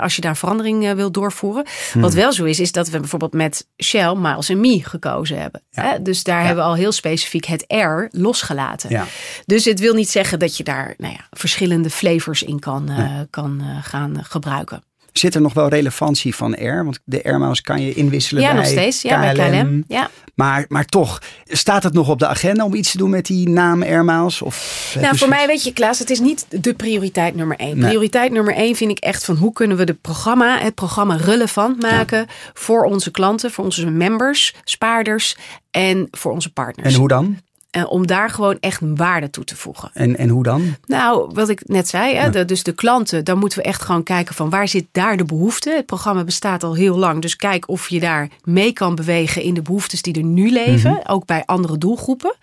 als 0.00 0.16
je 0.16 0.20
daar 0.20 0.36
verandering 0.36 0.94
wil 0.94 1.10
doorvoeren. 1.10 1.64
Hmm. 1.92 2.02
Wat 2.02 2.14
wel 2.14 2.32
zo 2.32 2.44
is, 2.44 2.60
is 2.60 2.72
dat 2.72 2.88
we 2.88 3.00
bijvoorbeeld 3.00 3.32
met 3.32 3.66
Shell 3.82 4.14
Miles 4.14 4.48
Me 4.48 4.80
gekozen 4.84 5.40
hebben. 5.40 5.62
Ja. 5.70 5.98
Dus 5.98 6.22
daar 6.22 6.44
hebben 6.44 6.64
we 6.64 6.70
al 6.70 6.76
heel 6.76 6.92
specifiek 6.92 7.44
het 7.44 7.64
R 7.68 8.08
losgelaten. 8.10 9.06
Dus 9.46 9.64
het 9.64 9.80
wil 9.80 9.94
niet 9.94 10.10
zeggen 10.10 10.38
dat 10.38 10.56
je 10.56 10.64
daar 10.64 10.94
nou 10.96 11.12
ja, 11.12 11.26
verschillende 11.30 11.90
flavors 11.90 12.42
in 12.42 12.58
kan, 12.58 12.90
kan 13.30 13.62
gaan 13.82 14.24
gebruiken. 14.24 14.82
Zit 15.18 15.34
er 15.34 15.40
nog 15.40 15.54
wel 15.54 15.68
relevantie 15.68 16.34
van 16.34 16.52
R? 16.52 16.84
Want 16.84 16.98
de 17.04 17.20
R-mouse 17.22 17.62
kan 17.62 17.82
je 17.82 17.94
inwisselen 17.94 18.42
ja, 18.42 18.48
bij 18.48 18.56
nog 18.56 18.66
steeds. 18.70 19.02
Ja, 19.02 19.20
bij 19.20 19.50
KLM. 19.50 19.84
Ja. 19.88 20.10
Maar, 20.34 20.64
maar 20.68 20.84
toch, 20.84 21.22
staat 21.44 21.82
het 21.82 21.92
nog 21.92 22.08
op 22.08 22.18
de 22.18 22.26
agenda 22.26 22.64
om 22.64 22.74
iets 22.74 22.90
te 22.90 22.98
doen 22.98 23.10
met 23.10 23.26
die 23.26 23.48
naam 23.48 23.82
R-mouse? 23.82 24.44
Of, 24.44 24.96
nou, 25.00 25.16
voor 25.16 25.28
mij 25.28 25.46
weet 25.46 25.64
je 25.64 25.72
Klaas, 25.72 25.98
het 25.98 26.10
is 26.10 26.20
niet 26.20 26.46
de 26.48 26.74
prioriteit 26.74 27.34
nummer 27.34 27.56
één. 27.56 27.78
Prioriteit 27.78 28.32
nummer 28.32 28.54
één 28.54 28.76
vind 28.76 28.90
ik 28.90 28.98
echt 28.98 29.24
van 29.24 29.36
hoe 29.36 29.52
kunnen 29.52 29.76
we 29.76 29.84
de 29.84 29.94
programma, 29.94 30.58
het 30.58 30.74
programma 30.74 31.16
relevant 31.16 31.82
maken 31.82 32.26
voor 32.54 32.84
onze 32.84 33.10
klanten, 33.10 33.50
voor 33.50 33.64
onze 33.64 33.90
members, 33.90 34.54
spaarders 34.64 35.36
en 35.70 36.08
voor 36.10 36.32
onze 36.32 36.52
partners. 36.52 36.94
En 36.94 37.00
hoe 37.00 37.08
dan? 37.08 37.38
Uh, 37.76 37.90
om 37.90 38.06
daar 38.06 38.30
gewoon 38.30 38.56
echt 38.60 38.80
waarde 38.82 39.30
toe 39.30 39.44
te 39.44 39.56
voegen. 39.56 39.90
En, 39.94 40.16
en 40.16 40.28
hoe 40.28 40.42
dan? 40.42 40.76
Nou, 40.86 41.30
wat 41.32 41.48
ik 41.48 41.68
net 41.68 41.88
zei, 41.88 42.14
hè, 42.14 42.44
dus 42.44 42.62
de 42.62 42.72
klanten, 42.72 43.24
daar 43.24 43.36
moeten 43.36 43.58
we 43.58 43.64
echt 43.64 43.82
gewoon 43.82 44.02
kijken 44.02 44.34
van 44.34 44.50
waar 44.50 44.68
zit 44.68 44.86
daar 44.92 45.16
de 45.16 45.24
behoefte. 45.24 45.70
Het 45.70 45.86
programma 45.86 46.24
bestaat 46.24 46.62
al 46.62 46.74
heel 46.74 46.98
lang, 46.98 47.22
dus 47.22 47.36
kijk 47.36 47.68
of 47.68 47.88
je 47.88 48.00
daar 48.00 48.28
mee 48.44 48.72
kan 48.72 48.94
bewegen 48.94 49.42
in 49.42 49.54
de 49.54 49.62
behoeftes 49.62 50.02
die 50.02 50.14
er 50.14 50.24
nu 50.24 50.50
leven, 50.50 50.90
mhm. 50.90 51.12
ook 51.12 51.26
bij 51.26 51.42
andere 51.46 51.78
doelgroepen. 51.78 52.34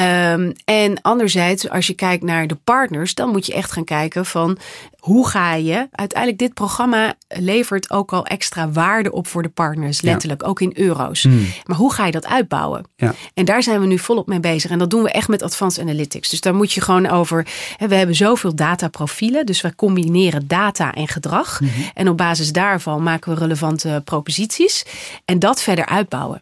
Um, 0.00 0.52
en 0.64 1.02
anderzijds, 1.02 1.68
als 1.68 1.86
je 1.86 1.94
kijkt 1.94 2.22
naar 2.22 2.46
de 2.46 2.54
partners, 2.54 3.14
dan 3.14 3.30
moet 3.30 3.46
je 3.46 3.54
echt 3.54 3.72
gaan 3.72 3.84
kijken 3.84 4.26
van 4.26 4.58
hoe 4.98 5.28
ga 5.28 5.54
je. 5.54 5.88
Uiteindelijk, 5.90 6.38
dit 6.38 6.54
programma 6.54 7.14
levert 7.28 7.90
ook 7.90 8.12
al 8.12 8.26
extra 8.26 8.70
waarde 8.70 9.12
op 9.12 9.26
voor 9.26 9.42
de 9.42 9.48
partners, 9.48 10.00
letterlijk, 10.00 10.46
ook 10.46 10.60
in 10.60 10.72
euro's. 10.74 11.22
Hmm. 11.22 11.46
Maar 11.64 11.76
hoe 11.76 11.92
ga 11.92 12.06
je 12.06 12.12
dat 12.12 12.26
uitbouwen? 12.26 12.84
Ja. 12.96 13.14
En 13.34 13.44
daar 13.44 13.62
zijn 13.62 13.80
we 13.80 13.86
nu 13.86 13.98
volop 13.98 14.26
mee 14.26 14.40
bezig. 14.40 14.70
En 14.70 14.78
dat 14.78 14.90
doen 14.90 15.02
we 15.02 15.10
echt 15.10 15.28
met 15.28 15.42
Advanced 15.42 15.82
Analytics. 15.82 16.28
Dus 16.28 16.40
daar 16.40 16.54
moet 16.54 16.72
je 16.72 16.80
gewoon 16.80 17.08
over. 17.08 17.46
Hè, 17.76 17.88
we 17.88 17.94
hebben 17.94 18.16
zoveel 18.16 18.54
dataprofielen, 18.54 19.46
dus 19.46 19.60
we 19.60 19.74
combineren 19.74 20.48
data 20.48 20.94
en 20.94 21.08
gedrag. 21.08 21.60
Mhm. 21.60 21.70
En 21.94 22.08
op 22.08 22.16
basis 22.16 22.52
daarvan 22.52 23.02
maken 23.02 23.34
we 23.34 23.38
relevante 23.38 24.02
proposities. 24.04 24.84
En 25.24 25.38
dat 25.38 25.62
verder 25.62 25.86
uitbouwen. 25.86 26.40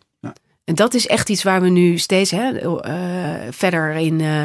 En 0.69 0.75
dat 0.75 0.95
is 0.95 1.07
echt 1.07 1.29
iets 1.29 1.43
waar 1.43 1.61
we 1.61 1.69
nu 1.69 1.99
steeds 1.99 2.31
hè, 2.31 2.63
uh, 2.63 2.73
verder 3.51 3.95
in 3.95 4.21
uh, 4.21 4.45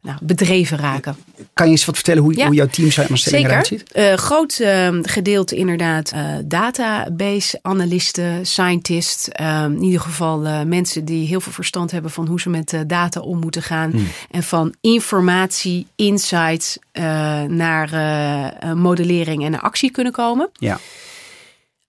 nou, 0.00 0.18
bedreven 0.22 0.78
raken. 0.78 1.16
Kan 1.54 1.66
je 1.66 1.72
eens 1.72 1.84
wat 1.84 1.94
vertellen 1.94 2.22
hoe, 2.22 2.44
hoe 2.44 2.54
jouw 2.54 2.66
team 2.66 2.90
samenstelling 2.90 3.46
eruit 3.46 3.66
ziet? 3.66 3.84
Zeker. 3.92 4.12
Uh, 4.12 4.18
groot 4.18 4.58
ehm, 4.58 5.02
gedeelte 5.02 5.56
inderdaad 5.56 6.12
database 6.44 7.58
analisten, 7.62 8.46
scientists. 8.46 9.28
Ehm, 9.28 9.72
in 9.72 9.82
ieder 9.82 10.00
geval 10.00 10.64
mensen 10.64 11.04
die 11.04 11.26
heel 11.26 11.40
veel 11.40 11.52
verstand 11.52 11.90
hebben 11.90 12.10
van 12.10 12.26
hoe 12.26 12.40
ze 12.40 12.48
met 12.48 12.74
data 12.86 13.20
om 13.20 13.38
moeten 13.38 13.62
gaan. 13.62 13.90
Hmm. 13.90 14.08
En 14.30 14.42
van 14.42 14.74
informatie, 14.80 15.86
insights 15.96 16.78
naar 17.48 17.90
modellering 18.76 19.44
en 19.44 19.50
naar 19.50 19.60
actie 19.60 19.90
kunnen 19.90 20.12
komen. 20.12 20.50
Ja. 20.52 20.80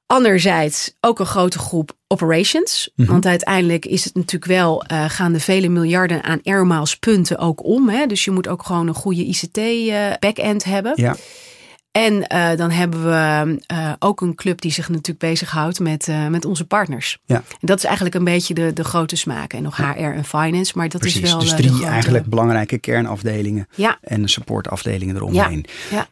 Anderzijds 0.08 0.96
ook 1.02 1.20
een 1.20 1.26
grote 1.26 1.60
groep 1.60 1.98
operations. 2.08 2.90
Mhm. 2.96 3.12
Want 3.12 3.26
uiteindelijk 3.26 3.86
is 3.86 4.04
het 4.04 4.16
natuurlijk 4.16 4.52
wel, 4.52 4.84
uh, 4.92 5.06
gaan 5.08 5.34
de 5.34 5.40
vele 5.40 5.70
miljarden 5.70 6.24
aan 6.24 6.40
airmiles 6.44 6.96
punten 6.96 7.38
ook 7.38 7.64
om. 7.64 7.90
Hè? 7.90 8.06
Dus 8.06 8.26
je 8.26 8.32
moet 8.32 8.48
ook 8.48 8.64
gewoon 8.64 8.88
een 8.88 8.94
goede 8.94 9.26
ICT 9.26 9.58
uh, 9.58 10.12
backend 10.20 10.64
hebben. 10.64 10.92
Ja. 10.96 11.16
En 11.92 12.14
uh, 12.14 12.56
dan 12.56 12.72
hebben 12.72 13.04
we 13.04 13.96
ook 14.00 14.22
een 14.22 14.36
club 14.36 14.62
die 14.62 14.72
zich 14.72 14.90
natuurlijk 14.90 15.20
bezighoudt 15.20 15.80
met, 15.80 16.10
met 16.30 16.46
onze 16.46 16.66
partners. 16.66 17.18
Ja. 17.26 17.36
En 17.36 17.44
dat 17.60 17.78
is 17.78 17.84
eigenlijk 17.84 18.16
een 18.16 18.24
beetje 18.24 18.54
de, 18.54 18.74
de 18.74 18.84
grote 18.84 19.16
smaak. 19.16 19.54
En 19.54 19.64
nog 19.64 19.78
HR 19.78 19.82
en 20.02 20.26
finance, 20.26 20.74
maar 20.76 20.90
dat 20.90 21.06
is 21.06 21.20
wel. 21.20 21.40
Dus 21.40 21.56
drie 21.56 21.86
eigenlijk 21.86 22.26
belangrijke 22.26 22.78
kernafdelingen 22.78 23.68
ja. 23.76 23.98
en 24.02 24.30
supportafdelingen 24.30 25.16
eromheen. 25.16 25.66
Ja. 25.92 26.08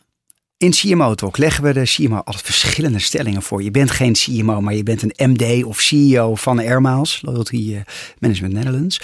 In 0.63 0.72
CMO 0.72 1.15
Talk 1.15 1.38
leggen 1.38 1.63
we 1.63 1.74
de 1.74 1.84
CMO 1.84 2.15
altijd 2.15 2.46
verschillende 2.46 3.00
stellingen 3.00 3.41
voor. 3.41 3.63
Je 3.63 3.72
bent 3.72 3.91
geen 3.91 4.13
CMO, 4.13 4.62
maar 4.62 4.74
je 4.74 4.84
bent 4.84 5.01
een 5.01 5.32
MD 5.32 5.63
of 5.63 5.79
CEO 5.79 6.36
van 6.36 6.60
Airmiles, 6.60 7.22
Loyalty 7.22 7.74
eh, 7.75 7.82
Management 8.20 8.53
Netherlands. 8.53 9.01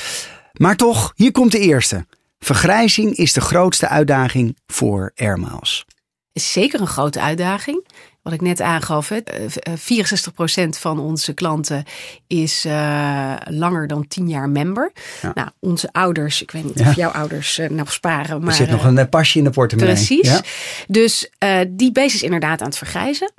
Maar 0.54 0.76
toch, 0.76 1.14
hier 1.16 1.32
komt 1.32 1.52
de 1.52 1.60
eerste. 1.60 2.06
Vergrijzing 2.40 3.16
is 3.16 3.34
de 3.34 3.42
grootste 3.42 3.88
uitdaging 3.88 4.58
voor 4.68 5.12
Airmiles. 5.16 5.86
Is 6.34 6.52
zeker 6.52 6.82
een 6.82 6.88
grote 6.88 7.20
uitdaging 7.20 7.88
wat 8.30 8.40
ik 8.40 8.48
net 8.48 8.62
aangaf, 8.62 9.12
64% 9.12 9.14
eh, 9.24 10.64
eh, 10.64 10.70
van 10.72 11.00
onze 11.00 11.34
klanten 11.34 11.84
is 12.28 12.66
uh, 12.66 13.34
langer 13.46 13.88
dan 13.88 14.08
10 14.08 14.30
jaar 14.30 14.50
member. 14.50 14.92
Nou, 15.34 15.50
onze 15.60 15.90
ouders, 15.92 16.42
ik 16.42 16.52
weet 16.52 16.64
niet 16.64 16.80
of 16.80 16.96
jouw 16.96 17.10
ouders 17.10 17.60
uh, 17.60 17.70
nog 17.70 17.94
sparen. 17.94 18.40
Maar, 18.40 18.50
er 18.50 18.56
zit 18.56 18.70
nog 18.70 18.84
een 18.84 19.10
pasje 19.10 19.38
in 19.38 19.44
de 19.44 19.50
portemonnee. 19.50 19.94
Precies. 19.94 20.30
Ja. 20.30 20.42
Dus 20.88 21.30
die 21.68 21.92
base 21.92 22.16
is 22.16 22.24
inderdaad 22.24 22.62
aan 22.62 22.68
het 22.68 22.78
vergrijzen. 22.78 23.32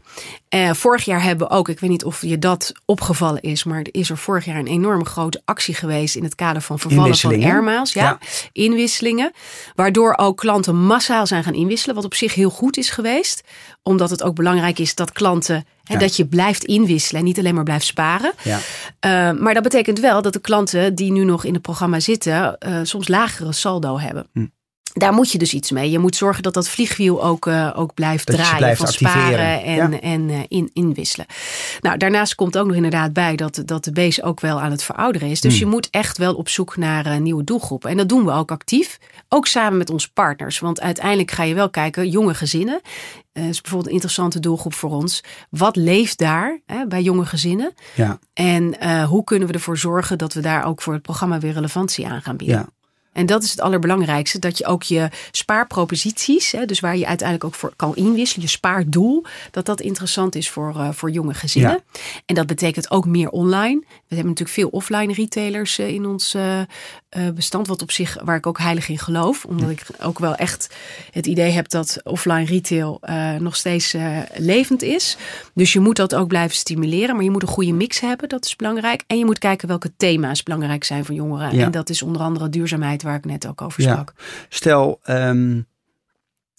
Vorig 0.72 1.04
jaar 1.04 1.22
hebben 1.22 1.48
we 1.48 1.54
ook, 1.54 1.68
ik 1.68 1.80
weet 1.80 1.90
niet 1.90 2.04
of 2.04 2.22
je 2.22 2.38
dat 2.38 2.72
opgevallen 2.84 3.42
is, 3.42 3.64
maar 3.64 3.78
er 3.78 3.88
is 3.90 4.10
er 4.10 4.16
vorig 4.16 4.44
jaar 4.44 4.56
een 4.56 4.66
enorme 4.66 5.04
grote 5.04 5.42
actie 5.44 5.74
geweest 5.74 6.16
in 6.16 6.24
het 6.24 6.34
kader 6.34 6.62
van 6.62 6.78
vervallen 6.78 7.16
van 7.16 7.42
airmiles. 7.42 7.92
Ja, 7.92 8.02
ja, 8.02 8.18
inwisselingen. 8.52 9.32
Waardoor 9.74 10.14
ook 10.16 10.36
klanten 10.36 10.76
massaal 10.76 11.26
zijn 11.26 11.44
gaan 11.44 11.54
inwisselen, 11.54 11.94
wat 11.94 12.04
op 12.04 12.14
zich 12.14 12.34
heel 12.34 12.50
goed 12.50 12.76
is 12.76 12.90
geweest. 12.90 13.42
Omdat 13.82 14.10
het 14.10 14.22
ook 14.22 14.34
belangrijk 14.34 14.78
is 14.78 14.94
dat 14.94 15.12
klanten 15.12 15.64
ja. 15.82 15.98
dat 15.98 16.16
je 16.16 16.26
blijft 16.26 16.64
inwisselen 16.64 17.20
en 17.20 17.26
niet 17.26 17.38
alleen 17.38 17.54
maar 17.54 17.64
blijft 17.64 17.86
sparen. 17.86 18.32
Ja. 18.42 18.58
Uh, 19.00 19.40
maar 19.40 19.54
dat 19.54 19.62
betekent 19.62 20.00
wel 20.00 20.22
dat 20.22 20.32
de 20.32 20.40
klanten 20.40 20.94
die 20.94 21.12
nu 21.12 21.24
nog 21.24 21.44
in 21.44 21.52
het 21.52 21.62
programma 21.62 22.00
zitten, 22.00 22.56
uh, 22.66 22.80
soms 22.82 23.08
lagere 23.08 23.52
saldo 23.52 23.98
hebben. 23.98 24.26
Hm. 24.32 24.46
Daar 24.92 25.12
moet 25.12 25.32
je 25.32 25.38
dus 25.38 25.54
iets 25.54 25.70
mee. 25.70 25.90
Je 25.90 25.98
moet 25.98 26.16
zorgen 26.16 26.42
dat 26.42 26.54
dat 26.54 26.68
vliegwiel 26.68 27.24
ook, 27.24 27.46
uh, 27.46 27.72
ook 27.74 27.94
blijft 27.94 28.26
dat 28.26 28.36
draaien. 28.36 28.56
Blijft 28.56 28.80
van 28.80 28.88
sparen 28.88 29.62
en, 29.62 29.90
ja. 29.90 30.00
en 30.00 30.48
in, 30.48 30.70
inwisselen. 30.72 31.26
Nou, 31.80 31.96
daarnaast 31.96 32.34
komt 32.34 32.58
ook 32.58 32.66
nog 32.66 32.76
inderdaad 32.76 33.12
bij 33.12 33.36
dat, 33.36 33.62
dat 33.64 33.84
de 33.84 33.92
base 33.92 34.22
ook 34.22 34.40
wel 34.40 34.60
aan 34.60 34.70
het 34.70 34.82
verouderen 34.82 35.28
is. 35.28 35.40
Dus 35.40 35.54
hm. 35.54 35.58
je 35.60 35.66
moet 35.66 35.90
echt 35.90 36.18
wel 36.18 36.34
op 36.34 36.48
zoek 36.48 36.76
naar 36.76 37.20
nieuwe 37.20 37.44
doelgroepen. 37.44 37.90
En 37.90 37.96
dat 37.96 38.08
doen 38.08 38.24
we 38.24 38.32
ook 38.32 38.50
actief. 38.50 38.98
Ook 39.28 39.46
samen 39.46 39.78
met 39.78 39.90
onze 39.90 40.12
partners. 40.12 40.58
Want 40.58 40.80
uiteindelijk 40.80 41.30
ga 41.30 41.42
je 41.42 41.54
wel 41.54 41.70
kijken, 41.70 42.08
jonge 42.08 42.34
gezinnen 42.34 42.80
uh, 43.32 43.48
is 43.48 43.60
bijvoorbeeld 43.60 43.86
een 43.86 43.94
interessante 43.94 44.40
doelgroep 44.40 44.74
voor 44.74 44.90
ons. 44.90 45.24
Wat 45.50 45.76
leeft 45.76 46.18
daar 46.18 46.60
hè, 46.66 46.86
bij 46.86 47.02
jonge 47.02 47.24
gezinnen? 47.24 47.72
Ja. 47.94 48.18
En 48.32 49.04
hoe 49.04 49.24
kunnen 49.24 49.48
we 49.48 49.54
ervoor 49.54 49.78
zorgen 49.78 50.18
dat 50.18 50.32
we 50.32 50.40
daar 50.40 50.64
ook 50.64 50.82
voor 50.82 50.92
het 50.92 51.02
programma 51.02 51.38
weer 51.38 51.52
relevantie 51.52 52.06
aan 52.06 52.22
gaan 52.22 52.36
bieden? 52.36 52.56
Ja. 52.56 52.68
En 53.12 53.26
dat 53.26 53.42
is 53.42 53.50
het 53.50 53.60
allerbelangrijkste, 53.60 54.38
dat 54.38 54.58
je 54.58 54.66
ook 54.66 54.82
je 54.82 55.08
spaarproposities, 55.30 56.52
hè, 56.52 56.66
dus 56.66 56.80
waar 56.80 56.96
je 56.96 57.06
uiteindelijk 57.06 57.46
ook 57.48 57.54
voor 57.54 57.72
kan 57.76 57.96
inwisselen, 57.96 58.44
je 58.44 58.50
spaardoel, 58.50 59.24
dat 59.50 59.66
dat 59.66 59.80
interessant 59.80 60.34
is 60.34 60.50
voor, 60.50 60.74
uh, 60.76 60.88
voor 60.92 61.10
jonge 61.10 61.34
gezinnen. 61.34 61.82
En 62.26 62.34
dat 62.34 62.46
betekent 62.46 62.90
ook 62.90 63.06
meer 63.06 63.28
online. 63.28 63.80
We 63.80 64.14
hebben 64.16 64.26
natuurlijk 64.26 64.58
veel 64.58 64.68
offline 64.68 65.12
retailers 65.12 65.78
uh, 65.78 65.88
in 65.88 66.06
ons 66.06 66.34
uh, 66.34 66.60
bestand, 67.34 67.66
wat 67.66 67.82
op 67.82 67.90
zich, 67.90 68.16
waar 68.24 68.36
ik 68.36 68.46
ook 68.46 68.58
heilig 68.58 68.88
in 68.88 68.98
geloof. 68.98 69.44
Omdat 69.44 69.70
ik 69.70 69.86
ook 70.00 70.18
wel 70.18 70.34
echt 70.34 70.74
het 71.10 71.26
idee 71.26 71.50
heb 71.50 71.68
dat 71.68 72.00
offline 72.04 72.44
retail 72.44 73.00
nog 73.38 73.56
steeds 73.56 73.94
levend 74.34 74.82
is. 74.82 75.16
Dus 75.54 75.72
je 75.72 75.80
moet 75.80 75.96
dat 75.96 76.14
ook 76.14 76.28
blijven 76.28 76.56
stimuleren, 76.56 77.14
maar 77.14 77.24
je 77.24 77.30
moet 77.30 77.42
een 77.42 77.48
goede 77.48 77.72
mix 77.72 78.00
hebben, 78.00 78.28
dat 78.28 78.44
is 78.44 78.56
belangrijk. 78.56 79.04
En 79.06 79.18
je 79.18 79.24
moet 79.24 79.38
kijken 79.38 79.68
welke 79.68 79.92
thema's 79.96 80.42
belangrijk 80.42 80.84
zijn 80.84 81.04
voor 81.04 81.14
jongeren. 81.14 81.54
Ja. 81.54 81.64
En 81.64 81.70
dat 81.70 81.90
is 81.90 82.02
onder 82.02 82.22
andere 82.22 82.48
duurzaamheid, 82.48 82.99
waar 83.02 83.16
ik 83.16 83.24
net 83.24 83.46
ook 83.46 83.62
over 83.62 83.82
sprak. 83.82 84.12
Ja. 84.16 84.24
Stel, 84.48 85.00
um, 85.04 85.66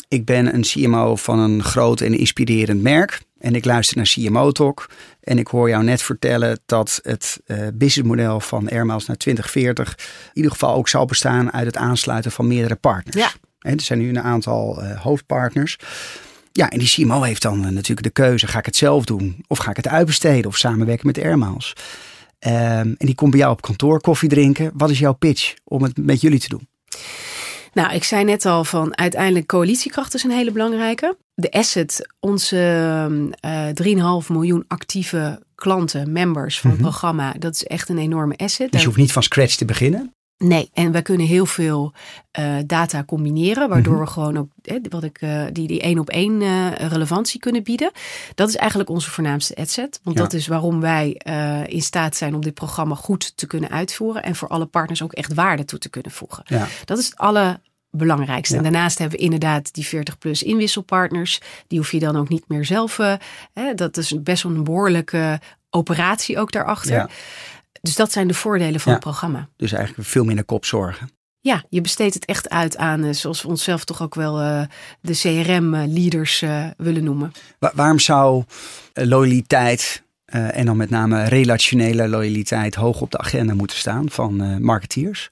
ik 0.07 0.25
ben 0.25 0.53
een 0.53 0.62
CMO 0.62 1.15
van 1.15 1.39
een 1.39 1.63
groot 1.63 2.01
en 2.01 2.17
inspirerend 2.17 2.81
merk. 2.81 3.21
En 3.39 3.55
ik 3.55 3.65
luister 3.65 3.98
naar 3.98 4.05
CMO 4.05 4.51
Talk. 4.51 4.89
En 5.21 5.38
ik 5.38 5.48
hoor 5.48 5.69
jou 5.69 5.83
net 5.83 6.01
vertellen 6.01 6.60
dat 6.65 7.00
het 7.03 7.41
uh, 7.45 7.67
businessmodel 7.74 8.39
van 8.39 8.69
Airmiles 8.69 9.05
naar 9.05 9.17
2040 9.17 9.98
in 9.98 10.31
ieder 10.33 10.51
geval 10.51 10.75
ook 10.75 10.89
zal 10.89 11.05
bestaan 11.05 11.53
uit 11.53 11.65
het 11.65 11.77
aansluiten 11.77 12.31
van 12.31 12.48
meerdere 12.48 12.75
partners. 12.75 13.17
Ja. 13.17 13.31
En 13.60 13.74
er 13.74 13.81
zijn 13.81 14.00
nu 14.00 14.10
een 14.10 14.21
aantal 14.21 14.83
uh, 14.83 15.00
hoofdpartners. 15.00 15.77
Ja, 16.51 16.69
en 16.69 16.79
die 16.79 16.89
CMO 16.89 17.21
heeft 17.21 17.41
dan 17.41 17.65
uh, 17.65 17.71
natuurlijk 17.71 18.03
de 18.03 18.21
keuze: 18.21 18.48
ga 18.48 18.60
ik 18.60 18.65
het 18.65 18.75
zelf 18.75 19.05
doen? 19.05 19.43
Of 19.48 19.57
ga 19.57 19.69
ik 19.69 19.77
het 19.77 19.88
uitbesteden 19.88 20.45
of 20.45 20.57
samenwerken 20.57 21.07
met 21.07 21.17
Airmiles? 21.17 21.74
Um, 22.48 22.51
en 22.51 22.95
die 22.98 23.15
komt 23.15 23.31
bij 23.31 23.39
jou 23.39 23.51
op 23.51 23.62
kantoor 23.62 24.01
koffie 24.01 24.29
drinken. 24.29 24.71
Wat 24.74 24.89
is 24.89 25.00
jouw 25.00 25.13
pitch 25.13 25.53
om 25.63 25.83
het 25.83 25.98
met 25.98 26.21
jullie 26.21 26.39
te 26.39 26.50
doen? 26.50 26.67
Nou, 27.74 27.93
ik 27.93 28.03
zei 28.03 28.24
net 28.24 28.45
al 28.45 28.63
van 28.63 28.98
uiteindelijk 28.98 29.48
coalitiekracht 29.48 30.13
is 30.13 30.24
een 30.24 30.31
hele 30.31 30.51
belangrijke. 30.51 31.17
De 31.33 31.51
asset, 31.51 32.10
onze 32.19 32.57
uh, 33.45 34.21
3,5 34.24 34.27
miljoen 34.27 34.63
actieve 34.67 35.43
klanten, 35.55 36.12
members 36.12 36.60
van 36.60 36.69
het 36.69 36.79
mm 36.79 36.86
-hmm. 36.86 36.91
programma, 36.91 37.33
dat 37.39 37.55
is 37.55 37.63
echt 37.63 37.89
een 37.89 37.98
enorme 37.98 38.36
asset. 38.38 38.71
Dus 38.71 38.81
je 38.81 38.88
hoeft 38.88 39.00
niet 39.00 39.12
van 39.12 39.24
scratch 39.24 39.55
te 39.55 39.65
beginnen? 39.65 40.13
Nee, 40.43 40.69
en 40.74 40.91
wij 40.91 41.01
kunnen 41.01 41.27
heel 41.27 41.45
veel 41.45 41.93
uh, 42.39 42.55
data 42.65 43.03
combineren, 43.03 43.69
waardoor 43.69 43.93
-hmm. 43.93 44.03
we 44.03 44.10
gewoon 44.10 44.38
ook 44.38 44.50
hè, 44.62 44.79
wat 44.89 45.03
ik, 45.03 45.21
uh, 45.21 45.43
die, 45.51 45.67
die 45.67 45.81
één 45.81 46.00
op 46.00 46.10
één 46.10 46.41
uh, 46.41 46.71
relevantie 46.75 47.39
kunnen 47.39 47.63
bieden. 47.63 47.91
Dat 48.36 48.50
is 48.50 48.55
eigenlijk 48.55 48.89
onze 48.89 49.10
voornaamste 49.10 49.55
asset. 49.55 50.00
Want 50.03 50.17
ja. 50.17 50.24
dat 50.24 50.33
is 50.33 50.48
waarom 50.48 50.79
wij 50.79 51.21
in 51.67 51.81
staat 51.81 52.15
zijn 52.15 52.36
om 52.36 52.41
dit 52.41 52.53
programma 52.53 52.95
goed 52.95 53.38
te 53.38 53.48
kunnen 53.48 53.69
uitvoeren 53.69 54.24
en 54.24 54.36
voor 54.36 54.48
alle 54.48 54.65
partners 54.65 55.01
ook 55.01 55.13
echt 55.13 55.33
waarde 55.33 55.65
toe 55.65 55.79
te 55.79 55.89
kunnen 55.89 56.12
voegen. 56.12 56.43
Ja. 56.45 56.67
Dat 56.86 56.98
is 56.98 57.05
het 57.05 57.17
allerbelangrijkste. 57.17 58.55
Ja. 58.55 58.63
En 58.63 58.71
daarnaast 58.71 58.98
hebben 58.98 59.17
we 59.17 59.24
inderdaad 59.24 59.74
die 59.74 59.86
40 59.86 60.17
plus 60.17 60.43
inwisselpartners. 60.43 61.41
Die 61.67 61.79
hoef 61.79 61.91
je 61.91 62.00
dan 62.00 62.15
ook 62.15 62.29
niet 62.29 62.48
meer 62.48 62.65
zelf. 62.65 62.98
Hè, 63.53 63.74
dat 63.75 63.98
is 63.98 64.21
best 64.24 64.43
wel 64.43 64.51
een 64.51 64.63
behoorlijke 64.63 65.39
operatie 65.71 66.39
ook 66.39 66.51
daarachter. 66.51 67.10
Dus 67.82 67.96
dat 67.96 68.12
zijn 68.12 68.28
de 68.28 68.34
voordelen 68.34 68.80
van 68.80 68.92
ja, 68.92 68.98
het 68.98 69.08
programma. 69.08 69.48
Dus 69.56 69.72
eigenlijk 69.72 70.08
veel 70.10 70.24
minder 70.24 70.46
kopzorgen. 70.46 71.10
Ja, 71.40 71.64
je 71.70 71.82
besteedt 71.82 72.14
het 72.14 72.26
echt 72.26 72.50
uit 72.50 72.78
aan, 72.78 73.16
zoals 73.16 73.42
we 73.42 73.48
onszelf 73.48 73.84
toch 73.84 74.02
ook 74.02 74.16
wel 74.16 74.42
uh, 74.42 74.64
de 75.02 75.14
CRM-leaders 75.14 76.42
uh, 76.42 76.66
willen 76.78 77.04
noemen. 77.04 77.32
Wa 77.60 77.72
waarom 77.76 78.00
zou 78.00 78.44
loyaliteit 78.94 80.04
uh, 80.26 80.58
en 80.58 80.66
dan 80.66 80.78
met 80.78 80.90
name 80.90 81.24
relationele 81.24 82.08
loyaliteit 82.08 82.76
hoog 82.76 83.02
op 83.02 83.12
de 83.12 83.18
agenda 83.18 83.54
moeten 83.54 83.78
staan 83.78 84.10
van 84.10 84.64
marketeers? 84.64 85.30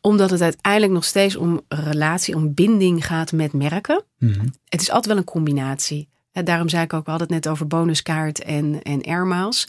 Omdat 0.00 0.30
het 0.30 0.42
uiteindelijk 0.42 0.92
nog 0.92 1.04
steeds 1.04 1.36
om 1.36 1.60
relatie, 1.68 2.34
om 2.34 2.54
binding 2.54 3.06
gaat 3.06 3.32
met 3.32 3.52
merken. 3.52 4.04
Mm 4.18 4.32
-hmm. 4.32 4.52
Het 4.68 4.80
is 4.80 4.90
altijd 4.90 5.06
wel 5.06 5.16
een 5.16 5.24
combinatie. 5.24 6.08
Daarom 6.44 6.68
zei 6.68 6.82
ik 6.82 6.92
ook, 6.92 7.04
we 7.04 7.10
hadden 7.10 7.28
het 7.28 7.44
net 7.44 7.52
over 7.52 7.66
bonuskaart 7.66 8.42
en, 8.42 8.82
en 8.82 9.02
airmiles. 9.02 9.68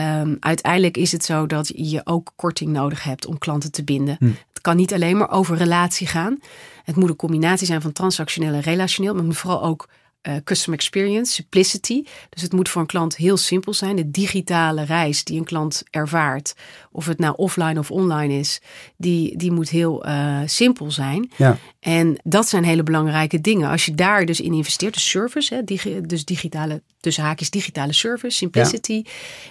Um, 0.00 0.36
uiteindelijk 0.40 0.96
is 0.96 1.12
het 1.12 1.24
zo 1.24 1.46
dat 1.46 1.72
je 1.74 2.00
ook 2.04 2.32
korting 2.36 2.70
nodig 2.70 3.02
hebt 3.02 3.26
om 3.26 3.38
klanten 3.38 3.72
te 3.72 3.84
binden. 3.84 4.16
Hm. 4.18 4.24
Het 4.24 4.60
kan 4.60 4.76
niet 4.76 4.94
alleen 4.94 5.16
maar 5.16 5.30
over 5.30 5.56
relatie 5.56 6.06
gaan. 6.06 6.38
Het 6.84 6.96
moet 6.96 7.08
een 7.08 7.16
combinatie 7.16 7.66
zijn 7.66 7.80
van 7.80 7.92
transactioneel 7.92 8.52
en 8.52 8.60
relationeel. 8.60 9.12
Maar 9.12 9.20
het 9.22 9.30
moet 9.30 9.40
vooral 9.40 9.62
ook 9.62 9.88
uh, 10.28 10.34
custom 10.44 10.72
experience, 10.72 11.32
simplicity. 11.32 12.04
Dus 12.28 12.42
het 12.42 12.52
moet 12.52 12.68
voor 12.68 12.80
een 12.80 12.86
klant 12.86 13.16
heel 13.16 13.36
simpel 13.36 13.74
zijn. 13.74 13.96
De 13.96 14.10
digitale 14.10 14.82
reis 14.82 15.24
die 15.24 15.38
een 15.38 15.44
klant 15.44 15.82
ervaart, 15.90 16.54
of 16.90 17.06
het 17.06 17.18
nou 17.18 17.34
offline 17.36 17.78
of 17.78 17.90
online 17.90 18.38
is, 18.38 18.60
die, 18.96 19.36
die 19.36 19.52
moet 19.52 19.68
heel 19.68 20.06
uh, 20.06 20.40
simpel 20.44 20.90
zijn. 20.90 21.30
Ja. 21.36 21.58
En 21.80 22.18
dat 22.22 22.48
zijn 22.48 22.64
hele 22.64 22.82
belangrijke 22.82 23.40
dingen. 23.40 23.70
Als 23.70 23.84
je 23.84 23.94
daar 23.94 24.26
dus 24.26 24.40
in 24.40 24.52
investeert, 24.52 24.94
de 24.94 25.00
service, 25.00 25.54
hè, 25.54 25.64
digi 25.64 26.00
dus 26.00 26.24
digitale, 26.24 26.82
tussen 27.00 27.24
haakjes 27.24 27.50
digitale 27.50 27.92
service, 27.92 28.36
simplicity. 28.36 29.02
Ja. 29.04 29.10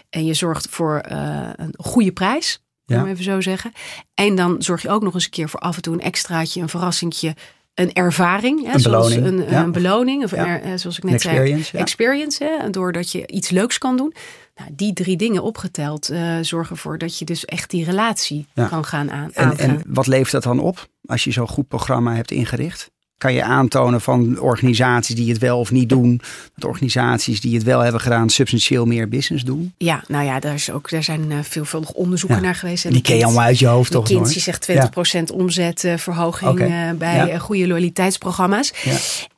En 0.09 0.25
je 0.25 0.33
zorgt 0.33 0.67
voor 0.69 1.05
uh, 1.11 1.49
een 1.55 1.73
goede 1.77 2.11
prijs, 2.11 2.61
ja. 2.85 3.01
om 3.01 3.07
even 3.07 3.23
zo 3.23 3.41
zeggen. 3.41 3.71
En 4.13 4.35
dan 4.35 4.61
zorg 4.61 4.81
je 4.81 4.89
ook 4.89 5.03
nog 5.03 5.13
eens 5.13 5.23
een 5.23 5.29
keer 5.29 5.49
voor 5.49 5.59
af 5.59 5.75
en 5.75 5.81
toe 5.81 5.93
een 5.93 6.01
extraatje, 6.01 6.61
een 6.61 6.69
verrassingje 6.69 7.35
een 7.73 7.93
ervaring, 7.93 8.65
hè, 8.65 8.73
een 8.73 8.79
zoals 8.79 9.13
beloning, 9.13 9.41
een, 9.41 9.49
ja. 9.51 9.63
een 9.63 9.71
beloning, 9.71 10.23
of 10.23 10.35
ja. 10.35 10.61
er, 10.61 10.79
zoals 10.79 10.97
ik 10.97 11.03
net 11.03 11.13
experience, 11.13 11.63
zei, 11.63 11.83
experience, 11.83 12.43
hè, 12.43 12.69
doordat 12.69 13.11
je 13.11 13.27
iets 13.27 13.49
leuks 13.49 13.77
kan 13.77 13.97
doen. 13.97 14.13
Nou, 14.55 14.69
die 14.75 14.93
drie 14.93 15.17
dingen 15.17 15.43
opgeteld 15.43 16.11
uh, 16.11 16.37
zorgen 16.41 16.75
ervoor 16.75 16.97
dat 16.97 17.19
je 17.19 17.25
dus 17.25 17.45
echt 17.45 17.69
die 17.69 17.85
relatie 17.85 18.47
kan 18.53 18.85
gaan 18.85 19.11
aan. 19.11 19.33
En, 19.33 19.57
en 19.57 19.81
wat 19.87 20.07
levert 20.07 20.31
dat 20.31 20.43
dan 20.43 20.59
op 20.59 20.87
als 21.05 21.23
je 21.23 21.31
zo'n 21.31 21.47
goed 21.47 21.67
programma 21.67 22.15
hebt 22.15 22.31
ingericht? 22.31 22.91
Kan 23.21 23.33
je 23.33 23.43
aantonen 23.43 24.01
van 24.01 24.39
organisaties 24.39 25.15
die 25.15 25.29
het 25.29 25.37
wel 25.37 25.59
of 25.59 25.71
niet 25.71 25.89
doen, 25.89 26.21
dat 26.55 26.69
organisaties 26.69 27.41
die 27.41 27.53
het 27.55 27.63
wel 27.63 27.79
hebben 27.79 28.01
gedaan 28.01 28.29
substantieel 28.29 28.85
meer 28.85 29.07
business 29.09 29.43
doen? 29.43 29.73
Ja, 29.77 30.03
nou 30.07 30.25
ja, 30.25 30.39
daar, 30.39 30.53
is 30.53 30.71
ook, 30.71 30.89
daar 30.89 31.03
zijn 31.03 31.31
uh, 31.31 31.37
veelvuldig 31.41 31.91
onderzoeken 31.91 32.37
ja. 32.37 32.43
naar 32.43 32.55
geweest. 32.55 32.85
En 32.85 32.91
die 32.91 33.01
ken 33.01 33.17
je 33.17 33.25
allemaal 33.25 33.43
uit 33.43 33.59
je 33.59 33.67
hoofd 33.67 33.91
toch? 33.91 34.03
McKinsey 34.03 34.41
zegt 34.41 34.69
20% 34.71 34.73
ja. 34.73 35.23
omzetverhoging 35.33 36.51
okay. 36.51 36.89
uh, 36.89 36.97
bij 36.97 37.27
ja. 37.27 37.37
goede 37.37 37.67
loyaliteitsprogramma's. 37.67 38.73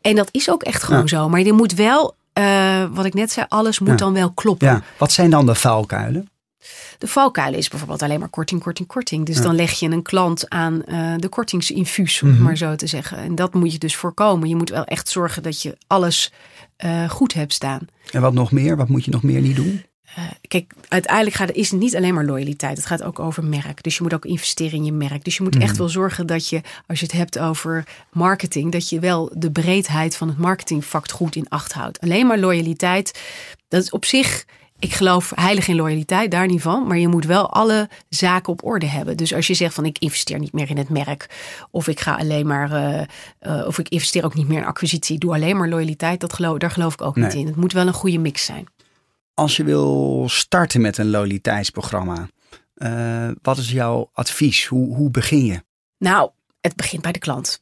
En 0.01 0.15
dat 0.15 0.29
is 0.31 0.49
ook 0.49 0.63
echt 0.63 0.83
gewoon 0.83 1.07
zo. 1.07 1.29
Maar 1.29 1.41
je 1.41 1.53
moet 1.53 1.73
wel, 1.73 2.15
uh, 2.39 2.83
wat 2.91 3.05
ik 3.05 3.13
net 3.13 3.31
zei, 3.31 3.45
alles 3.49 3.79
moet 3.79 3.97
dan 3.97 4.13
wel 4.13 4.31
kloppen. 4.31 4.83
Wat 4.97 5.11
zijn 5.11 5.29
dan 5.29 5.45
de 5.45 5.55
vuilkuilen? 5.55 6.27
De 6.97 7.07
valkuil 7.07 7.53
is 7.53 7.67
bijvoorbeeld 7.67 8.01
alleen 8.01 8.19
maar 8.19 8.29
korting, 8.29 8.61
korting, 8.61 8.87
korting. 8.87 9.25
Dus 9.25 9.37
ja. 9.37 9.41
dan 9.41 9.55
leg 9.55 9.71
je 9.71 9.89
een 9.89 10.01
klant 10.01 10.49
aan 10.49 10.81
uh, 10.87 11.13
de 11.17 11.29
kortingsinfuus, 11.29 12.21
om 12.21 12.27
mm 12.29 12.35
-hmm. 12.35 12.43
maar 12.43 12.57
zo 12.57 12.75
te 12.75 12.87
zeggen. 12.87 13.17
En 13.17 13.35
dat 13.35 13.53
moet 13.53 13.71
je 13.71 13.77
dus 13.77 13.95
voorkomen. 13.95 14.49
Je 14.49 14.55
moet 14.55 14.69
wel 14.69 14.85
echt 14.85 15.09
zorgen 15.09 15.43
dat 15.43 15.61
je 15.61 15.77
alles 15.87 16.31
uh, 16.85 17.09
goed 17.09 17.33
hebt 17.33 17.53
staan. 17.53 17.87
En 18.11 18.21
wat 18.21 18.33
nog 18.33 18.51
meer? 18.51 18.77
Wat 18.77 18.87
moet 18.87 19.05
je 19.05 19.11
nog 19.11 19.23
meer 19.23 19.41
niet 19.41 19.55
doen? 19.55 19.83
Uh, 20.17 20.25
kijk, 20.47 20.73
uiteindelijk 20.87 21.35
gaat, 21.35 21.51
is 21.51 21.71
het 21.71 21.79
niet 21.79 21.95
alleen 21.95 22.13
maar 22.13 22.25
loyaliteit. 22.25 22.77
Het 22.77 22.85
gaat 22.85 23.03
ook 23.03 23.19
over 23.19 23.43
merk. 23.43 23.83
Dus 23.83 23.97
je 23.97 24.03
moet 24.03 24.13
ook 24.13 24.25
investeren 24.25 24.77
in 24.77 24.85
je 24.85 24.91
merk. 24.91 25.23
Dus 25.23 25.37
je 25.37 25.43
moet 25.43 25.55
mm. 25.55 25.61
echt 25.61 25.77
wel 25.77 25.89
zorgen 25.89 26.27
dat 26.27 26.49
je, 26.49 26.61
als 26.87 26.99
je 26.99 27.05
het 27.05 27.15
hebt 27.15 27.39
over 27.39 27.83
marketing, 28.11 28.71
dat 28.71 28.89
je 28.89 28.99
wel 28.99 29.31
de 29.35 29.51
breedheid 29.51 30.15
van 30.15 30.27
het 30.27 30.37
marketingvak 30.37 31.11
goed 31.11 31.35
in 31.35 31.49
acht 31.49 31.73
houdt. 31.73 31.99
Alleen 31.99 32.27
maar 32.27 32.39
loyaliteit, 32.39 33.19
dat 33.67 33.83
is 33.83 33.89
op 33.89 34.05
zich 34.05 34.45
ik 34.83 34.93
geloof 34.93 35.31
heilig 35.35 35.67
in 35.67 35.75
loyaliteit, 35.75 36.31
daar 36.31 36.47
niet 36.47 36.61
van. 36.61 36.87
Maar 36.87 36.97
je 36.97 37.07
moet 37.07 37.25
wel 37.25 37.49
alle 37.49 37.89
zaken 38.09 38.53
op 38.53 38.63
orde 38.63 38.85
hebben. 38.85 39.17
Dus 39.17 39.33
als 39.33 39.47
je 39.47 39.53
zegt 39.53 39.73
van 39.73 39.85
ik 39.85 39.97
investeer 39.97 40.39
niet 40.39 40.53
meer 40.53 40.69
in 40.69 40.77
het 40.77 40.89
merk. 40.89 41.29
Of 41.71 41.87
ik 41.87 41.99
ga 41.99 42.15
alleen 42.15 42.47
maar. 42.47 42.71
Uh, 42.71 43.01
uh, 43.41 43.67
of 43.67 43.79
ik 43.79 43.89
investeer 43.89 44.25
ook 44.25 44.33
niet 44.33 44.47
meer 44.47 44.57
in 44.57 44.65
acquisitie. 44.65 45.17
Doe 45.17 45.33
alleen 45.33 45.57
maar 45.57 45.69
loyaliteit. 45.69 46.19
Dat 46.19 46.33
geloof, 46.33 46.57
daar 46.57 46.71
geloof 46.71 46.93
ik 46.93 47.01
ook 47.01 47.15
nee. 47.15 47.25
niet 47.25 47.33
in. 47.33 47.45
Het 47.45 47.55
moet 47.55 47.73
wel 47.73 47.87
een 47.87 47.93
goede 47.93 48.17
mix 48.17 48.45
zijn. 48.45 48.65
Als 49.33 49.57
je 49.57 49.63
wil 49.63 50.25
starten 50.29 50.81
met 50.81 50.97
een 50.97 51.09
loyaliteitsprogramma. 51.09 52.27
Uh, 52.75 53.29
wat 53.41 53.57
is 53.57 53.71
jouw 53.71 54.09
advies? 54.13 54.65
Hoe, 54.65 54.95
hoe 54.95 55.11
begin 55.11 55.45
je? 55.45 55.63
Nou, 55.97 56.29
het 56.61 56.75
begint 56.75 57.01
bij 57.01 57.11
de 57.11 57.19
klant. 57.19 57.61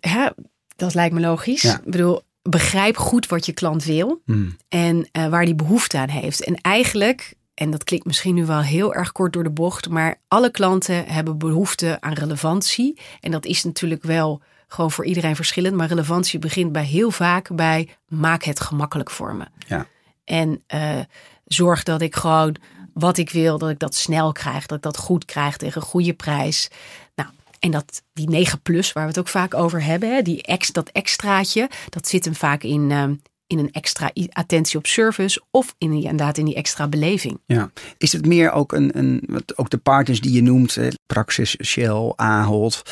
Hè? 0.00 0.28
Dat 0.76 0.94
lijkt 0.94 1.14
me 1.14 1.20
logisch. 1.20 1.62
Ja. 1.62 1.78
Ik 1.78 1.90
bedoel, 1.90 2.22
begrijp 2.42 2.96
goed 2.96 3.26
wat 3.26 3.46
je 3.46 3.52
klant 3.52 3.84
wil 3.84 4.22
mm. 4.24 4.56
en 4.68 5.08
uh, 5.12 5.28
waar 5.28 5.44
die 5.44 5.54
behoefte 5.54 5.98
aan 5.98 6.08
heeft. 6.08 6.44
En 6.44 6.54
eigenlijk, 6.54 7.34
en 7.54 7.70
dat 7.70 7.84
klinkt 7.84 8.06
misschien 8.06 8.34
nu 8.34 8.46
wel 8.46 8.60
heel 8.60 8.94
erg 8.94 9.12
kort 9.12 9.32
door 9.32 9.42
de 9.42 9.50
bocht, 9.50 9.88
maar 9.88 10.20
alle 10.28 10.50
klanten 10.50 11.06
hebben 11.06 11.38
behoefte 11.38 11.96
aan 12.00 12.12
relevantie. 12.12 13.00
En 13.20 13.30
dat 13.30 13.44
is 13.44 13.64
natuurlijk 13.64 14.02
wel 14.02 14.42
gewoon 14.66 14.90
voor 14.90 15.04
iedereen 15.04 15.36
verschillend, 15.36 15.76
maar 15.76 15.88
relevantie 15.88 16.38
begint 16.38 16.72
bij 16.72 16.84
heel 16.84 17.10
vaak 17.10 17.54
bij 17.54 17.88
maak 18.08 18.42
het 18.42 18.60
gemakkelijk 18.60 19.10
voor 19.10 19.34
me. 19.34 19.44
Ja. 19.66 19.86
En 20.24 20.64
uh, 20.74 21.00
zorg 21.44 21.82
dat 21.82 22.00
ik 22.00 22.16
gewoon 22.16 22.56
wat 22.94 23.18
ik 23.18 23.30
wil, 23.30 23.58
dat 23.58 23.70
ik 23.70 23.78
dat 23.78 23.94
snel 23.94 24.32
krijg, 24.32 24.66
dat 24.66 24.76
ik 24.76 24.84
dat 24.84 24.96
goed 24.96 25.24
krijg 25.24 25.56
tegen 25.56 25.80
een 25.80 25.86
goede 25.86 26.14
prijs. 26.14 26.70
Nou, 27.14 27.28
en 27.60 27.70
dat, 27.70 28.02
die 28.12 28.28
9 28.28 28.60
plus, 28.62 28.92
waar 28.92 29.02
we 29.02 29.08
het 29.08 29.18
ook 29.18 29.28
vaak 29.28 29.54
over 29.54 29.84
hebben, 29.84 30.14
hè, 30.14 30.22
die 30.22 30.42
ex, 30.42 30.72
dat 30.72 30.88
extraatje, 30.88 31.68
dat 31.88 32.08
zit 32.08 32.24
hem 32.24 32.34
vaak 32.34 32.62
in, 32.62 32.90
uh, 32.90 33.04
in 33.46 33.58
een 33.58 33.72
extra 33.72 34.10
attentie 34.32 34.78
op 34.78 34.86
service 34.86 35.42
of 35.50 35.74
in, 35.78 35.92
inderdaad 35.92 36.38
in 36.38 36.44
die 36.44 36.54
extra 36.54 36.88
beleving. 36.88 37.40
Ja. 37.46 37.70
Is 37.98 38.12
het 38.12 38.26
meer 38.26 38.52
ook 38.52 38.72
een, 38.72 38.98
een 38.98 39.42
ook 39.54 39.70
de 39.70 39.78
partners 39.78 40.20
die 40.20 40.32
je 40.32 40.42
noemt, 40.42 40.78
Praxis, 41.06 41.56
Shell, 41.64 42.12
Ahold. 42.16 42.82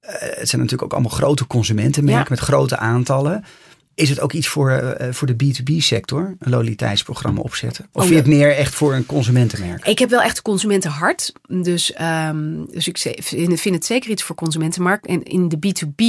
Uh, 0.00 0.10
het 0.10 0.48
zijn 0.48 0.62
natuurlijk 0.62 0.82
ook 0.82 0.92
allemaal 0.92 1.18
grote 1.18 1.46
consumentenmerken 1.46 2.26
met 2.32 2.38
grote 2.38 2.76
aantallen. 2.76 3.44
Is 3.98 4.08
het 4.08 4.20
ook 4.20 4.32
iets 4.32 4.48
voor, 4.48 4.70
uh, 4.70 5.12
voor 5.12 5.26
de 5.26 5.34
B2B-sector, 5.34 6.36
een 6.38 6.50
loyaliteitsprogramma 6.50 7.40
opzetten? 7.40 7.84
Of 7.84 7.90
oh, 7.92 8.00
vind 8.00 8.14
je 8.14 8.30
het 8.30 8.38
meer 8.40 8.56
echt 8.56 8.74
voor 8.74 8.94
een 8.94 9.06
consumentenmerk? 9.06 9.86
Ik 9.86 9.98
heb 9.98 10.10
wel 10.10 10.22
echt 10.22 10.42
consumentenhart. 10.42 11.32
Dus, 11.48 11.94
um, 12.00 12.66
dus 12.70 12.88
ik 12.88 12.98
vind 13.58 13.74
het 13.74 13.84
zeker 13.84 14.10
iets 14.10 14.22
voor 14.22 14.36
consumentenmarkt. 14.36 15.06
En 15.06 15.22
in 15.22 15.48
de 15.48 15.56
B2B 15.56 16.02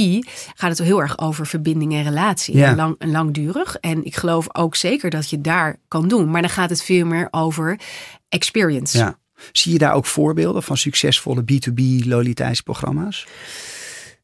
gaat 0.54 0.70
het 0.70 0.86
heel 0.86 1.00
erg 1.00 1.18
over 1.18 1.46
verbinding 1.46 1.92
en 1.92 2.02
relatie. 2.02 2.56
Ja. 2.56 2.74
Lang, 2.74 2.94
en 2.98 3.10
langdurig. 3.10 3.76
En 3.76 4.04
ik 4.04 4.16
geloof 4.16 4.56
ook 4.56 4.76
zeker 4.76 5.10
dat 5.10 5.30
je 5.30 5.40
daar 5.40 5.76
kan 5.88 6.08
doen. 6.08 6.30
Maar 6.30 6.40
dan 6.40 6.50
gaat 6.50 6.70
het 6.70 6.82
veel 6.82 7.06
meer 7.06 7.28
over 7.30 7.80
experience. 8.28 8.98
Ja. 8.98 9.18
Zie 9.52 9.72
je 9.72 9.78
daar 9.78 9.94
ook 9.94 10.06
voorbeelden 10.06 10.62
van 10.62 10.76
succesvolle 10.76 11.42
B2B 11.42 12.06
loyaliteitsprogramma's? 12.06 13.26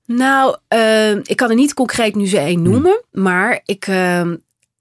Nou, 0.06 0.56
uh, 0.74 1.10
ik 1.10 1.36
kan 1.36 1.50
er 1.50 1.56
niet 1.56 1.74
concreet 1.74 2.14
nu 2.14 2.26
zo 2.26 2.36
één 2.36 2.62
noemen, 2.62 3.02
hmm. 3.10 3.22
maar 3.22 3.60
ik, 3.64 3.86
uh, 3.86 4.30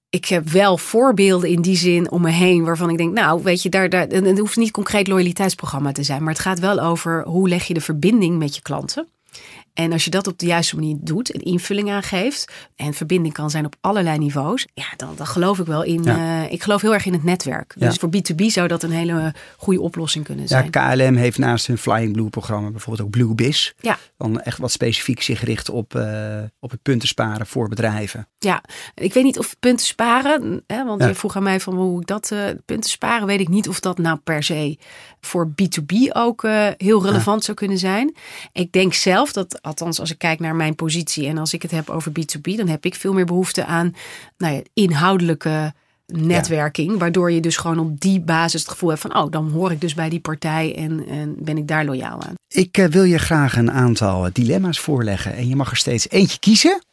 ik 0.09 0.25
heb 0.25 0.49
wel 0.49 0.77
voorbeelden 0.77 1.49
in 1.49 1.61
die 1.61 1.77
zin 1.77 2.11
om 2.11 2.21
me 2.21 2.29
heen 2.29 2.63
waarvan 2.63 2.89
ik 2.89 2.97
denk, 2.97 3.13
nou, 3.13 3.43
weet 3.43 3.61
je, 3.61 3.69
daar, 3.69 3.89
daar, 3.89 4.07
het 4.07 4.39
hoeft 4.39 4.57
niet 4.57 4.71
concreet 4.71 5.07
loyaliteitsprogramma 5.07 5.91
te 5.91 6.03
zijn, 6.03 6.23
maar 6.23 6.33
het 6.33 6.41
gaat 6.41 6.59
wel 6.59 6.79
over 6.79 7.23
hoe 7.23 7.49
leg 7.49 7.67
je 7.67 7.73
de 7.73 7.81
verbinding 7.81 8.37
met 8.37 8.55
je 8.55 8.61
klanten. 8.61 9.07
En 9.75 9.91
als 9.91 10.03
je 10.03 10.09
dat 10.09 10.27
op 10.27 10.39
de 10.39 10.45
juiste 10.45 10.75
manier 10.75 10.95
doet, 10.99 11.33
een 11.33 11.41
invulling 11.41 11.91
aangeeft 11.91 12.51
en 12.75 12.93
verbinding 12.93 13.33
kan 13.33 13.49
zijn 13.49 13.65
op 13.65 13.75
allerlei 13.81 14.17
niveaus, 14.17 14.67
ja, 14.73 14.85
dan, 14.95 15.13
dan 15.15 15.27
geloof 15.27 15.59
ik 15.59 15.65
wel 15.65 15.83
in. 15.83 16.03
Ja. 16.03 16.43
Uh, 16.43 16.51
ik 16.51 16.63
geloof 16.63 16.81
heel 16.81 16.93
erg 16.93 17.05
in 17.05 17.13
het 17.13 17.23
netwerk. 17.23 17.75
Ja. 17.77 17.87
Dus 17.87 17.97
voor 17.97 18.09
B2B 18.09 18.45
zou 18.45 18.67
dat 18.67 18.83
een 18.83 18.91
hele 18.91 19.33
goede 19.57 19.81
oplossing 19.81 20.25
kunnen 20.25 20.47
zijn. 20.47 20.69
Ja, 20.71 20.95
KLM 20.95 21.15
heeft 21.15 21.37
naast 21.37 21.67
hun 21.67 21.77
Flying 21.77 22.13
Blue 22.13 22.29
programma 22.29 22.69
bijvoorbeeld 22.69 23.07
ook 23.07 23.13
Blue 23.13 23.35
Biz. 23.35 23.73
Ja. 23.79 23.97
Dan 24.17 24.41
echt 24.41 24.57
wat 24.57 24.71
specifiek 24.71 25.21
zich 25.21 25.43
richt 25.43 25.69
op, 25.69 25.95
uh, 25.95 26.37
op 26.59 26.71
het 26.71 26.81
punten 26.81 27.07
sparen 27.07 27.47
voor 27.47 27.69
bedrijven. 27.69 28.27
Ja, 28.37 28.63
ik 28.93 29.13
weet 29.13 29.23
niet 29.23 29.39
of 29.39 29.55
punten 29.59 29.85
sparen, 29.85 30.63
hè, 30.67 30.85
want 30.85 31.03
je 31.03 31.15
vroeg 31.15 31.35
aan 31.35 31.43
mij 31.43 31.59
van 31.59 31.75
hoe 31.75 32.01
ik 32.01 32.07
dat 32.07 32.29
uh, 32.33 32.39
punten 32.65 32.89
sparen, 32.89 33.27
weet 33.27 33.39
ik 33.39 33.47
niet 33.47 33.69
of 33.69 33.79
dat 33.79 33.97
nou 33.97 34.17
per 34.23 34.43
se 34.43 34.77
voor 35.21 35.49
B2B 35.49 35.95
ook 36.09 36.47
heel 36.77 37.03
relevant 37.03 37.43
zou 37.43 37.57
kunnen 37.57 37.77
zijn. 37.77 38.15
Ik 38.51 38.71
denk 38.71 38.93
zelf 38.93 39.31
dat 39.31 39.59
althans 39.65 39.99
als 39.99 40.11
ik 40.11 40.17
kijk 40.17 40.39
naar 40.39 40.55
mijn 40.55 40.75
positie 40.75 41.27
en 41.27 41.37
als 41.37 41.53
ik 41.53 41.61
het 41.61 41.71
heb 41.71 41.89
over 41.89 42.11
B2B, 42.11 42.55
dan 42.55 42.67
heb 42.67 42.85
ik 42.85 42.95
veel 42.95 43.13
meer 43.13 43.25
behoefte 43.25 43.65
aan 43.65 43.95
nou 44.37 44.53
ja, 44.53 44.61
inhoudelijke 44.73 45.73
netwerking. 46.05 46.99
Waardoor 46.99 47.31
je 47.31 47.39
dus 47.39 47.57
gewoon 47.57 47.79
op 47.79 47.99
die 47.99 48.19
basis 48.19 48.61
het 48.61 48.71
gevoel 48.71 48.89
hebt 48.89 49.01
van, 49.01 49.15
oh, 49.15 49.31
dan 49.31 49.51
hoor 49.51 49.71
ik 49.71 49.81
dus 49.81 49.93
bij 49.93 50.09
die 50.09 50.19
partij 50.19 50.75
en, 50.75 51.07
en 51.07 51.35
ben 51.39 51.57
ik 51.57 51.67
daar 51.67 51.85
loyaal 51.85 52.21
aan. 52.21 52.33
Ik 52.47 52.77
uh, 52.77 52.85
wil 52.85 53.03
je 53.03 53.17
graag 53.17 53.57
een 53.57 53.71
aantal 53.71 54.29
dilemma's 54.33 54.79
voorleggen 54.79 55.33
en 55.35 55.47
je 55.47 55.55
mag 55.55 55.71
er 55.71 55.77
steeds 55.77 56.09
eentje 56.09 56.39
kiezen. 56.39 56.83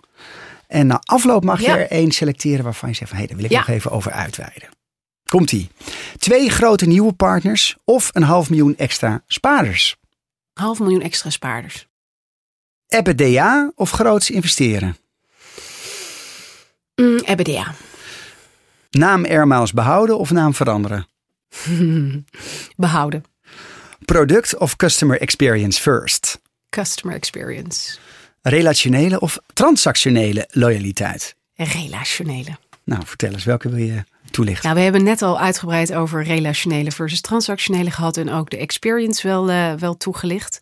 En 0.66 0.87
na 0.87 1.00
afloop 1.04 1.44
mag 1.44 1.61
je 1.61 1.66
er 1.66 1.90
één 1.90 2.11
selecteren 2.11 2.64
waarvan 2.64 2.88
je 2.88 2.94
zegt 2.94 3.11
van, 3.11 3.18
hé, 3.18 3.24
hey, 3.24 3.35
daar 3.35 3.42
wil 3.42 3.50
ik 3.50 3.66
nog 3.66 3.76
even 3.76 3.90
over 3.90 4.12
uitweiden. 4.12 4.68
Komt-ie. 5.24 5.70
Twee 6.18 6.50
grote 6.50 6.87
nieuwe 6.87 7.12
partners 7.12 7.76
of 7.85 8.11
een 8.12 8.22
half 8.22 8.50
miljoen 8.50 8.76
extra 8.76 9.22
spaarders? 9.26 9.96
Half 10.52 10.78
miljoen 10.78 11.02
extra 11.02 11.30
spaarders. 11.30 11.87
EBITDA 12.92 13.72
of 13.74 13.90
groots 13.90 14.31
investeren? 14.31 14.96
Mm, 16.94 17.18
EBITDA. 17.24 17.74
Naam 18.90 19.24
Airmiles 19.24 19.72
behouden 19.72 20.18
of 20.18 20.31
naam 20.31 20.55
veranderen? 20.55 21.07
behouden. 22.76 23.24
Product 24.05 24.59
of 24.59 24.76
customer 24.76 25.20
experience 25.20 25.81
first? 25.81 26.40
Customer 26.70 27.16
experience. 27.16 27.98
Relationele 28.42 29.20
of 29.20 29.38
transactionele 29.52 30.48
loyaliteit? 30.50 31.35
Relationele. 31.55 32.57
Nou, 32.85 33.02
vertel 33.07 33.33
eens, 33.33 33.44
welke 33.44 33.68
wil 33.68 33.85
je 33.85 34.05
toelichten? 34.31 34.64
Nou, 34.64 34.76
we 34.76 34.83
hebben 34.83 35.02
net 35.02 35.22
al 35.22 35.40
uitgebreid 35.40 35.94
over 35.94 36.24
relationele 36.24 36.92
versus 36.92 37.20
transactionele 37.20 37.90
gehad 37.90 38.16
en 38.16 38.31
ook 38.31 38.50
de 38.50 38.57
experience 38.57 39.28
wel, 39.28 39.50
uh, 39.50 39.72
wel 39.72 39.96
toegelicht. 39.96 40.61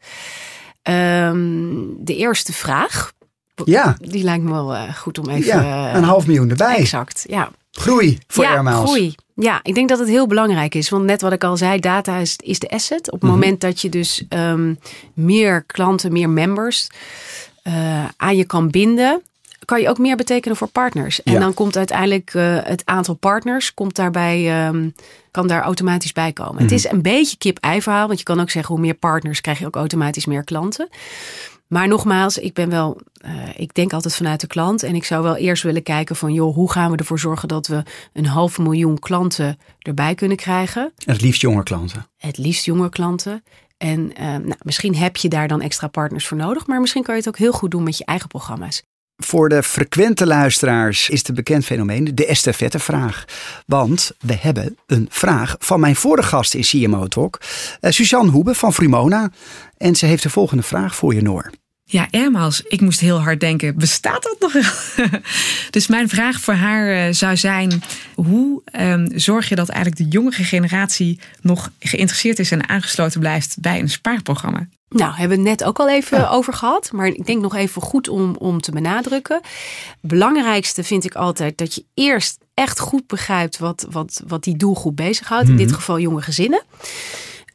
Um, 0.83 1.97
de 2.05 2.16
eerste 2.16 2.53
vraag. 2.53 3.12
Ja. 3.64 3.97
Die 4.01 4.23
lijkt 4.25 4.45
me 4.45 4.51
wel 4.51 4.75
uh, 4.75 4.95
goed 4.95 5.19
om 5.19 5.29
even... 5.29 5.64
Ja, 5.64 5.95
een 5.95 6.03
half 6.05 6.27
miljoen 6.27 6.51
erbij. 6.51 6.77
Exact, 6.77 7.25
ja. 7.29 7.51
Groei 7.71 8.19
voor 8.27 8.45
ja, 8.45 8.51
Airmiles. 8.51 8.81
groei. 8.81 9.14
Ja, 9.35 9.61
ik 9.62 9.75
denk 9.75 9.88
dat 9.88 9.99
het 9.99 10.09
heel 10.09 10.27
belangrijk 10.27 10.75
is. 10.75 10.88
Want 10.88 11.05
net 11.05 11.21
wat 11.21 11.33
ik 11.33 11.45
al 11.45 11.57
zei, 11.57 11.81
data 11.81 12.16
is, 12.16 12.37
is 12.37 12.59
de 12.59 12.69
asset. 12.71 13.07
Op 13.07 13.12
het 13.12 13.23
Mhm. 13.23 13.33
moment 13.33 13.61
dat 13.61 13.81
je 13.81 13.88
dus 13.88 14.25
um, 14.29 14.79
meer 15.14 15.62
klanten, 15.64 16.12
meer 16.12 16.29
members 16.31 16.88
uh, 17.64 18.05
aan 18.16 18.37
je 18.37 18.45
kan 18.45 18.71
binden 18.71 19.23
kan 19.70 19.80
je 19.80 19.88
ook 19.88 19.98
meer 19.98 20.16
betekenen 20.16 20.56
voor 20.56 20.68
partners. 20.68 21.22
En 21.22 21.33
Ja. 21.33 21.38
dan 21.38 21.54
komt 21.54 21.76
uiteindelijk 21.76 22.35
uh, 22.35 22.59
het 22.62 22.83
aantal 22.85 23.14
partners 23.14 23.74
komt 23.74 23.96
daarbij, 23.96 24.66
um, 24.66 24.94
kan 25.30 25.46
daar 25.46 25.62
automatisch 25.62 26.12
bij 26.12 26.33
komen. 26.33 26.54
Mhm. 26.54 26.62
Het 26.62 26.72
is 26.72 26.90
een 26.90 27.02
beetje 27.02 27.37
kip-ei 27.37 27.83
verhaal, 27.83 28.06
want 28.06 28.18
je 28.18 28.24
kan 28.24 28.40
ook 28.40 28.50
zeggen 28.50 28.74
hoe 28.74 28.85
meer 28.85 28.94
partners 28.94 29.40
krijg 29.40 29.59
je 29.59 29.66
ook 29.66 29.76
automatisch 29.76 30.26
meer 30.26 30.44
klanten. 30.44 30.88
Maar 31.66 31.88
nogmaals, 31.88 32.38
ik 32.38 32.54
ben 32.54 32.70
wel, 32.70 33.00
uh, 33.24 33.30
ik 33.56 33.74
denk 33.74 33.92
altijd 33.92 34.16
vanuit 34.16 34.40
de 34.40 34.46
klant 34.46 34.83
en 34.83 34.94
ik 34.94 35.04
zou 35.04 35.22
wel 35.22 35.37
eerst 35.37 35.62
willen 35.62 35.83
kijken 35.83 36.16
van 36.16 36.33
joh, 36.33 36.54
hoe 36.54 36.72
gaan 36.72 36.90
we 36.90 36.96
ervoor 36.96 37.18
zorgen 37.18 37.48
dat 37.48 37.66
we 37.66 37.83
een 38.12 38.26
half 38.26 38.59
miljoen 38.59 38.98
klanten 38.98 39.59
erbij 39.78 40.14
kunnen 40.14 40.37
krijgen? 40.37 40.83
En 40.83 41.12
het 41.12 41.22
liefst 41.22 41.40
jonge 41.40 41.62
klanten. 41.62 42.06
Het 42.16 42.38
liefst 42.38 42.64
jonge 42.64 42.88
klanten. 42.88 43.42
En 43.78 44.00
uh, 44.00 44.26
nou, 44.26 44.56
misschien 44.62 44.96
heb 44.96 45.16
je 45.16 45.28
daar 45.28 45.48
dan 45.48 45.61
extra 45.61 45.88
partners 45.88 46.26
voor 46.26 46.37
nodig, 46.37 46.66
maar 46.66 46.80
misschien 46.80 47.02
kan 47.02 47.14
je 47.14 47.20
het 47.20 47.28
ook 47.28 47.38
heel 47.38 47.52
goed 47.52 47.70
doen 47.70 47.83
met 47.83 47.98
je 47.98 48.04
eigen 48.04 48.28
programma's. 48.28 48.83
Voor 49.24 49.48
de 49.48 49.62
frequente 49.62 50.26
luisteraars 50.26 51.09
is 51.09 51.26
het 51.26 51.35
bekend 51.35 51.64
fenomeen, 51.64 52.14
de 52.14 52.26
estafettevraag. 52.26 53.24
Want 53.66 54.12
we 54.20 54.37
hebben 54.40 54.76
een 54.87 55.06
vraag 55.11 55.56
van 55.59 55.80
mijn 55.80 55.96
vorige 55.96 56.28
gast 56.28 56.54
in 56.54 56.62
CMO 56.62 57.06
Talk, 57.06 57.40
uh, 57.80 57.90
Suzanne 57.90 58.30
Hoebe 58.30 58.54
van 58.54 58.72
Frumona. 58.72 59.30
En 59.76 59.96
ze 59.96 60.06
heeft 60.06 60.22
de 60.22 60.30
volgende 60.30 60.62
vraag 60.62 60.94
voor 60.94 61.14
je, 61.14 61.22
Noor. 61.22 61.50
Ja, 61.90 62.09
Airmiles. 62.11 62.62
Ik 62.62 62.81
moest 62.81 63.00
heel 63.00 63.20
hard 63.20 63.40
denken, 63.40 63.76
bestaat 63.76 64.22
dat 64.22 64.37
nog 64.40 64.53
wel? 64.53 65.09
dus 65.70 65.87
mijn 65.87 66.09
vraag 66.09 66.40
voor 66.40 66.55
haar 66.55 66.94
uh, 66.94 67.14
zou 67.14 67.37
zijn, 67.37 67.83
hoe 68.14 68.62
um, 68.81 69.09
zorg 69.14 69.48
je 69.48 69.55
dat 69.55 69.68
eigenlijk 69.68 70.03
de 70.03 70.16
jongere 70.16 70.44
generatie 70.44 71.20
nog 71.40 71.70
geïnteresseerd 71.79 72.38
is 72.38 72.50
en 72.50 72.68
aangesloten 72.68 73.20
blijft 73.20 73.57
bij 73.61 73.81
een 73.81 73.88
spaarprogramma? 73.88 74.68
Nou, 74.88 75.14
hebben 75.14 75.38
we 75.38 75.48
het 75.48 75.59
net 75.59 75.68
ook 75.68 75.79
al 75.79 75.90
even 75.90 76.18
ja. 76.18 76.29
over 76.29 76.53
gehad. 76.53 76.92
Maar 76.92 77.07
ik 77.07 77.26
denk 77.26 77.42
nog 77.42 77.55
even 77.55 77.83
goed 77.83 78.09
om, 78.09 78.37
om 78.37 78.61
te 78.61 78.70
benadrukken. 78.70 79.40
Belangrijkste 80.00 80.85
vind 80.85 81.05
ik 81.05 81.14
altijd 81.14 81.59
dat 81.59 81.74
je 81.74 81.85
eerst 81.94 82.38
echt 82.55 82.79
goed 82.79 83.07
begrijpt 83.07 83.59
wat, 83.59 83.87
wat, 83.90 84.22
wat 84.26 84.44
die 84.44 84.57
doelgroep 84.57 84.96
bezighoudt. 84.96 85.44
Mm 85.44 85.50
-hmm. 85.50 85.61
In 85.61 85.66
dit 85.66 85.76
geval 85.76 85.98
jonge 85.98 86.22
gezinnen. 86.22 86.62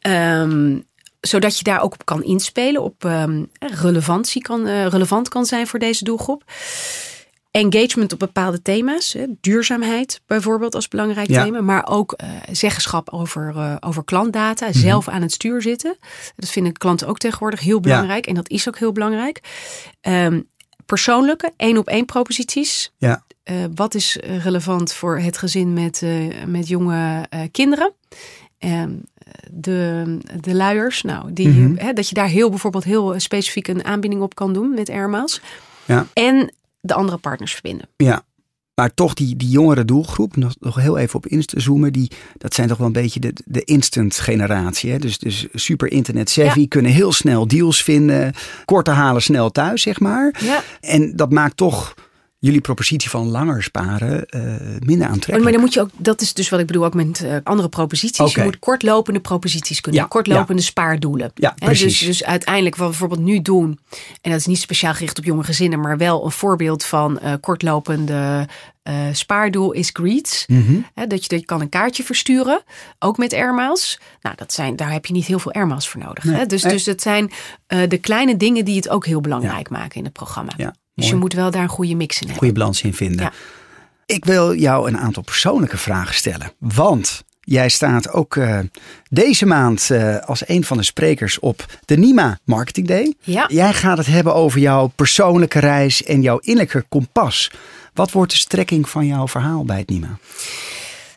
Um, 0.07 0.85
zodat 1.27 1.57
je 1.57 1.63
daar 1.63 1.81
ook 1.81 1.93
op 1.93 2.05
kan 2.05 2.23
inspelen, 2.23 2.81
op 2.81 3.03
um, 3.03 3.49
relevantie 3.59 4.41
kan, 4.41 4.67
uh, 4.67 4.87
relevant 4.87 5.29
kan 5.29 5.45
zijn 5.45 5.67
voor 5.67 5.79
deze 5.79 6.03
doelgroep. 6.03 6.43
Engagement 7.51 8.13
op 8.13 8.19
bepaalde 8.19 8.61
thema's, 8.61 9.13
hè, 9.13 9.25
duurzaamheid 9.41 10.21
bijvoorbeeld 10.25 10.75
als 10.75 10.87
belangrijk 10.87 11.29
Ja. 11.29 11.43
thema, 11.43 11.61
maar 11.61 11.87
ook 11.87 12.21
uh, 12.23 12.29
zeggenschap 12.51 13.09
over, 13.09 13.53
uh, 13.55 13.75
over 13.79 14.03
klantdata, 14.03 14.71
zelf 14.71 15.07
aan 15.07 15.21
het 15.21 15.31
stuur 15.31 15.61
zitten. 15.61 15.97
Dat 16.35 16.49
vinden 16.49 16.73
klanten 16.73 17.07
ook 17.07 17.17
tegenwoordig 17.17 17.59
heel 17.59 17.79
belangrijk 17.79 18.27
en 18.27 18.35
dat 18.35 18.49
is 18.49 18.67
ook 18.67 18.77
heel 18.77 18.91
belangrijk. 18.91 19.39
Um, 20.01 20.49
persoonlijke, 20.85 21.53
één 21.57 21.77
op 21.77 21.87
één 21.87 22.05
proposities. 22.05 22.91
Ja. 22.97 23.23
Wat 23.75 23.95
is 23.95 24.17
relevant 24.21 24.93
voor 24.93 25.19
het 25.19 25.37
gezin 25.37 25.73
met, 25.73 26.01
met 26.47 26.67
jonge 26.67 27.27
kinderen? 27.51 27.93
Um, 28.59 29.03
de, 29.51 30.17
de 30.39 30.55
luiers, 30.55 31.01
nou, 31.01 31.33
die, 31.33 31.47
Mhm. 31.47 31.75
hè, 31.77 31.93
dat 31.93 32.09
je 32.09 32.15
daar 32.15 32.27
heel 32.27 32.49
bijvoorbeeld 32.49 32.83
heel 32.83 33.19
specifiek 33.19 33.67
een 33.67 33.85
aanbieding 33.85 34.21
op 34.21 34.35
kan 34.35 34.53
doen 34.53 34.73
met 34.73 34.89
Airmiles. 34.89 35.41
Ja. 35.85 36.07
En 36.13 36.53
de 36.81 36.93
andere 36.93 37.17
partners 37.17 37.53
verbinden. 37.53 37.87
Ja. 37.97 38.23
Maar 38.75 38.93
toch 38.93 39.13
die, 39.13 39.35
die 39.35 39.49
jongere 39.49 39.85
doelgroep, 39.85 40.35
nog, 40.35 40.53
nog 40.59 40.75
heel 40.75 40.97
even 40.97 41.15
op 41.15 41.27
in 41.27 41.41
te 41.45 41.59
zoomen, 41.59 41.93
die, 41.93 42.11
dat 42.37 42.53
zijn 42.53 42.67
toch 42.67 42.77
wel 42.77 42.87
een 42.87 42.93
beetje 42.93 43.19
de, 43.19 43.33
de 43.45 43.63
instant 43.63 44.15
generatie. 44.19 44.91
Hè? 44.91 44.97
Dus, 44.99 45.17
dus 45.19 45.47
super 45.53 45.91
internet 45.91 46.29
savvy, 46.29 46.59
Ja. 46.59 46.65
kunnen 46.67 46.91
heel 46.91 47.11
snel 47.13 47.47
deals 47.47 47.83
vinden, 47.83 48.33
korte 48.65 48.91
halen 48.91 49.21
snel 49.21 49.51
thuis, 49.51 49.81
zeg 49.81 49.99
maar. 49.99 50.35
Ja. 50.43 50.63
En 50.81 51.15
dat 51.15 51.31
maakt 51.31 51.57
toch 51.57 51.93
jullie 52.45 52.61
propositie 52.61 53.09
van 53.09 53.27
langer 53.27 53.63
sparen 53.63 54.25
uh, 54.29 54.41
minder 54.79 55.07
aantrekkelijk. 55.07 55.43
Maar 55.43 55.51
dan 55.51 55.61
moet 55.61 55.73
je 55.73 55.81
ook, 55.81 55.89
dat 55.97 56.21
is 56.21 56.33
dus 56.33 56.49
wat 56.49 56.59
ik 56.59 56.67
bedoel 56.67 56.85
ook 56.85 56.93
met 56.93 57.21
uh, 57.23 57.35
andere 57.43 57.69
proposities. 57.69 58.33
Je 58.33 58.43
moet 58.43 58.59
kortlopende 58.59 59.19
proposities 59.19 59.81
kunnen, 59.81 60.01
Ja, 60.01 60.07
kortlopende 60.07 60.61
spaardoelen. 60.61 61.31
Ja, 61.35 61.53
Hè, 61.55 61.65
precies. 61.65 61.99
Dus, 61.99 62.07
dus 62.07 62.23
uiteindelijk 62.23 62.75
wat 62.75 62.85
we 62.85 62.91
bijvoorbeeld 62.91 63.27
nu 63.27 63.41
doen, 63.41 63.79
en 64.21 64.31
dat 64.31 64.39
is 64.39 64.45
niet 64.45 64.59
speciaal 64.59 64.93
gericht 64.93 65.17
op 65.17 65.23
jonge 65.23 65.43
gezinnen, 65.43 65.79
maar 65.79 65.97
wel 65.97 66.25
een 66.25 66.31
voorbeeld 66.31 66.83
van 66.83 67.19
eh, 67.19 67.33
kortlopende 67.41 68.47
eh, 68.83 68.95
spaardoel 69.11 69.71
is 69.71 69.89
Greets. 69.93 70.45
Mhm. 70.47 70.75
Dat, 70.93 71.23
je, 71.23 71.29
dat 71.29 71.39
je 71.39 71.45
kan 71.45 71.61
een 71.61 71.69
kaartje 71.69 72.03
versturen, 72.03 72.63
ook 72.99 73.17
met 73.17 73.33
airmiles. 73.33 73.99
Nou, 74.21 74.35
dat 74.35 74.53
zijn, 74.53 74.75
daar 74.75 74.91
heb 74.91 75.05
je 75.05 75.13
niet 75.13 75.25
heel 75.25 75.39
veel 75.39 75.53
airmiles 75.53 75.87
voor 75.87 76.01
nodig. 76.01 76.23
Nee? 76.23 76.45
Dus, 76.45 76.61
dus 76.61 76.85
het 76.85 77.01
zijn 77.01 77.31
eh, 77.67 77.79
de 77.87 77.97
kleine 77.97 78.37
dingen 78.37 78.65
die 78.65 78.75
het 78.75 78.89
ook 78.89 79.05
heel 79.05 79.21
belangrijk 79.21 79.69
maken 79.69 79.97
in 79.97 80.03
het 80.03 80.13
programma. 80.13 80.51
Ja, 80.57 80.75
dus 80.95 81.09
je 81.09 81.15
moet 81.15 81.33
wel 81.33 81.51
daar 81.51 81.63
een 81.63 81.69
goede 81.69 81.95
mix 81.95 82.15
in 82.15 82.19
hebben. 82.27 82.37
goede 82.37 82.53
balans 82.59 82.81
in 82.81 82.93
vinden. 82.93 83.21
Ja. 83.25 83.31
Ik 84.05 84.25
wil 84.25 84.55
jou 84.55 84.87
een 84.87 84.97
aantal 84.97 85.23
persoonlijke 85.23 85.77
vragen 85.77 86.15
stellen. 86.15 86.51
Want 86.57 87.23
jij 87.41 87.69
staat 87.69 88.11
ook 88.11 88.35
eh, 88.35 88.59
deze 89.09 89.45
maand 89.45 89.89
eh, 89.91 90.17
als 90.19 90.47
een 90.47 90.63
van 90.63 90.77
de 90.77 90.83
sprekers 90.83 91.39
op 91.39 91.65
de 91.85 91.97
NIMA 91.97 92.39
Marketing 92.43 92.87
Day. 92.87 93.13
Ja. 93.21 93.45
Jij 93.47 93.73
gaat 93.73 93.97
het 93.97 94.07
hebben 94.07 94.33
over 94.35 94.59
jouw 94.59 94.87
persoonlijke 94.87 95.59
reis 95.59 96.03
en 96.03 96.21
jouw 96.21 96.37
innerlijke 96.37 96.85
kompas. 96.89 97.51
Wat 97.93 98.11
wordt 98.11 98.31
de 98.31 98.37
strekking 98.37 98.89
van 98.89 99.05
jouw 99.05 99.27
verhaal 99.27 99.65
bij 99.65 99.77
het 99.77 99.89
NIMA? 99.89 100.17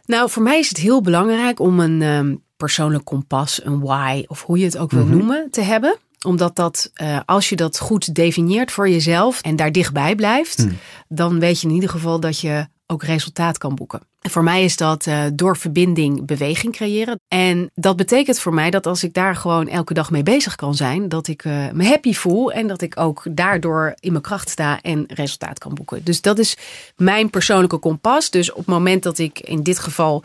Nou, 0.07 0.31
voor 0.31 0.43
mij 0.43 0.59
is 0.59 0.69
het 0.69 0.79
heel 0.79 1.03
belangrijk 1.03 1.61
om 1.61 1.81
een 1.81 2.03
ehm, 2.03 2.35
persoonlijk 2.57 3.05
kompas, 3.05 3.61
een 3.64 3.81
why 3.81 4.25
of 4.27 4.43
hoe 4.43 4.59
je 4.59 4.64
het 4.64 4.79
ook 4.79 4.91
wil 4.91 5.05
Mhm. 5.05 5.17
noemen, 5.17 5.49
te 5.51 5.61
hebben. 5.61 5.97
Omdat 6.26 6.57
dat, 6.57 6.90
eh, 6.94 7.20
als 7.26 7.48
je 7.48 7.57
dat 7.57 7.78
goed 7.78 8.14
definieert 8.14 8.70
voor 8.72 8.88
jezelf 8.88 9.40
en 9.40 9.57
daar 9.57 9.72
dichtbij 9.72 10.14
blijft, 10.14 10.59
Mhm. 10.59 10.74
dan 11.09 11.40
weet 11.40 11.61
je 11.61 11.68
in 11.68 11.74
ieder 11.74 11.90
geval 11.90 12.20
dat 12.20 12.40
je 12.40 12.66
ook 12.87 13.02
resultaat 13.02 13.59
kan 13.59 13.74
boeken. 13.74 14.00
En 14.20 14.31
voor 14.31 14.42
mij 14.42 14.64
is 14.64 14.76
dat 14.76 15.07
eh, 15.07 15.22
door 15.35 15.57
verbinding 15.57 16.26
beweging 16.26 16.72
creëren. 16.72 17.20
En 17.28 17.70
dat 17.74 17.96
betekent 17.96 18.38
voor 18.40 18.54
mij 18.54 18.70
dat 18.70 18.87
als 18.87 19.04
ik 19.04 19.14
daar 19.14 19.37
gewoon 19.37 19.68
elke 19.68 19.94
dag 19.94 20.11
mee 20.11 20.22
bezig 20.22 20.54
kan 20.54 20.74
zijn, 20.74 21.09
dat 21.09 21.28
ik 21.28 21.44
eh, 21.44 21.52
me 21.72 21.85
happy 21.87 22.12
voel 22.12 22.52
en 22.52 22.66
dat 22.66 22.83
ik 22.83 23.00
ook 23.00 23.22
daardoor 23.31 23.94
in 24.00 24.11
mijn 24.11 24.22
kracht 24.22 24.48
sta 24.48 24.81
en 24.83 25.04
resultaat 25.09 25.59
kan 25.59 25.74
boeken. 25.74 26.04
Dus 26.04 26.20
dat 26.20 26.38
is 26.38 26.57
mijn 26.96 27.31
persoonlijke 27.31 27.76
kompas. 27.78 28.31
Dus 28.31 28.50
op 28.50 28.57
het 28.57 28.66
moment 28.66 29.02
dat 29.02 29.18
ik 29.18 29.40
in 29.40 29.62
dit 29.62 29.78
geval 29.78 30.22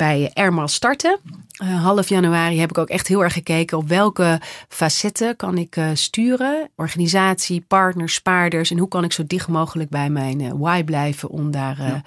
bij 0.00 0.30
Airmas 0.34 0.74
startte, 0.74 1.18
eh, 1.52 1.82
half 1.84 2.08
januari, 2.08 2.60
heb 2.60 2.70
ik 2.70 2.78
ook 2.78 2.88
echt 2.88 3.06
heel 3.06 3.22
erg 3.22 3.32
gekeken 3.32 3.78
op 3.78 3.88
welke 3.88 4.40
facetten 4.68 5.36
kan 5.36 5.58
ik 5.58 5.76
eh, 5.76 5.88
sturen. 5.94 6.70
Organisatie, 6.76 7.64
partners, 7.68 8.14
spaarders 8.14 8.70
en 8.70 8.78
hoe 8.78 8.88
kan 8.88 9.04
ik 9.04 9.12
zo 9.12 9.24
dicht 9.26 9.48
mogelijk 9.48 9.90
bij 9.90 10.10
mijn 10.10 10.40
eh, 10.40 10.50
why 10.56 10.82
blijven 10.84 11.28
om 11.28 11.50
daar 11.50 12.02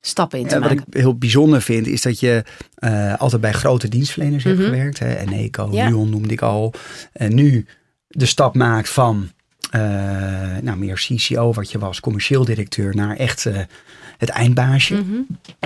stappen 0.00 0.38
in 0.38 0.46
te 0.46 0.54
Eh, 0.54 0.60
wat 0.60 0.70
maken. 0.70 0.84
ik 0.88 0.94
heel 1.00 1.14
bijzonder 1.18 1.62
vind, 1.62 1.86
is 1.86 2.02
dat 2.02 2.20
je 2.20 2.44
altijd 3.18 3.40
bij 3.40 3.52
grote 3.52 3.88
dienstverleners 3.88 4.44
hebt 4.44 4.60
gewerkt. 4.60 4.98
Hè? 4.98 5.16
Eneco, 5.16 5.66
Mhm. 5.66 5.74
Ja. 5.76 5.88
Nuon 5.88 6.10
noemde 6.10 6.32
ik 6.32 6.42
al. 6.42 6.72
En 7.12 7.34
nu 7.34 7.66
de 8.08 8.26
stap 8.26 8.54
maakt 8.54 8.88
van 8.88 9.30
eh, 9.70 9.80
nou, 10.62 10.76
meer 10.76 10.94
CCO, 10.94 11.52
wat 11.52 11.70
je 11.70 11.78
was, 11.78 12.00
commercieel 12.00 12.44
directeur, 12.44 12.94
naar 12.94 13.16
echt 13.16 13.46
eh, 13.46 13.58
het 14.18 14.28
eindbaasje. 14.28 15.04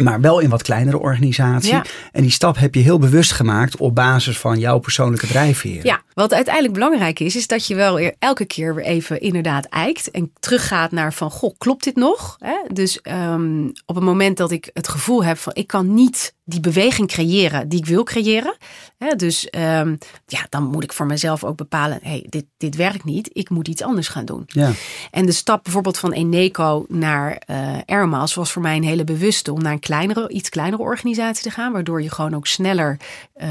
Maar 0.02 0.20
wel 0.20 0.38
in 0.38 0.48
wat 0.48 0.62
kleinere 0.62 0.98
organisatie. 0.98 1.74
Mhm. 1.74 1.82
Ja. 1.84 1.90
En 2.12 2.22
die 2.22 2.30
stap 2.30 2.56
heb 2.58 2.74
je 2.74 2.80
heel 2.80 2.98
bewust 2.98 3.32
gemaakt 3.32 3.76
op 3.76 3.94
basis 3.94 4.38
van 4.38 4.58
jouw 4.58 4.78
persoonlijke 4.78 5.26
drijfveren. 5.26 5.86
Ja, 5.86 6.02
wat 6.14 6.32
uiteindelijk 6.32 6.74
belangrijk 6.74 7.20
is, 7.20 7.36
is 7.36 7.46
dat 7.46 7.66
je 7.66 7.74
wel 7.74 7.94
weer 7.94 8.14
elke 8.18 8.44
keer 8.44 8.74
weer 8.74 8.84
even 8.84 9.20
inderdaad 9.20 9.64
eikt 9.64 10.10
en 10.10 10.32
teruggaat 10.40 10.90
naar 10.90 11.12
van, 11.12 11.30
goh, 11.30 11.54
klopt 11.58 11.84
dit 11.84 11.96
nog? 11.96 12.36
Hè? 12.38 12.56
Dus 12.72 13.00
ehm, 13.00 13.68
op 13.86 13.94
het 13.94 14.04
moment 14.04 14.36
dat 14.36 14.50
ik 14.50 14.70
het 14.72 14.88
gevoel 14.88 15.24
heb 15.24 15.38
van, 15.38 15.54
ik 15.54 15.66
kan 15.66 15.94
niet 15.94 16.34
die 16.44 16.60
beweging 16.60 17.08
creëren 17.08 17.68
die 17.68 17.78
ik 17.78 17.86
wil 17.86 18.04
creëren. 18.04 18.56
Hè? 18.98 19.14
Dus 19.16 19.50
ehm, 19.50 19.96
ja, 20.26 20.46
dan 20.48 20.64
moet 20.64 20.84
ik 20.84 20.92
voor 20.92 21.06
mezelf 21.06 21.44
ook 21.44 21.56
bepalen, 21.56 21.98
hey, 22.02 22.26
dit, 22.28 22.44
dit 22.56 22.76
werkt 22.76 23.04
niet, 23.04 23.30
ik 23.32 23.50
moet 23.50 23.68
iets 23.68 23.82
anders 23.82 23.91
gaan 24.08 24.24
doen. 24.24 24.42
Ja. 24.46 24.70
En 25.10 25.26
de 25.26 25.32
stap 25.32 25.62
bijvoorbeeld 25.62 25.98
van 25.98 26.12
Eneco 26.12 26.84
naar 26.88 27.42
eh 27.46 27.78
Airmas 27.86 28.34
was 28.34 28.52
voor 28.52 28.62
mij 28.62 28.76
een 28.76 28.84
hele 28.84 29.04
bewuste 29.04 29.52
om 29.52 29.62
naar 29.62 29.72
een 29.72 29.78
kleinere, 29.78 30.28
iets 30.28 30.48
kleinere 30.48 30.82
organisatie 30.82 31.42
te 31.42 31.50
gaan, 31.50 31.72
waardoor 31.72 32.02
je 32.02 32.10
gewoon 32.10 32.34
ook 32.34 32.46
sneller 32.46 32.96
eh, 33.34 33.48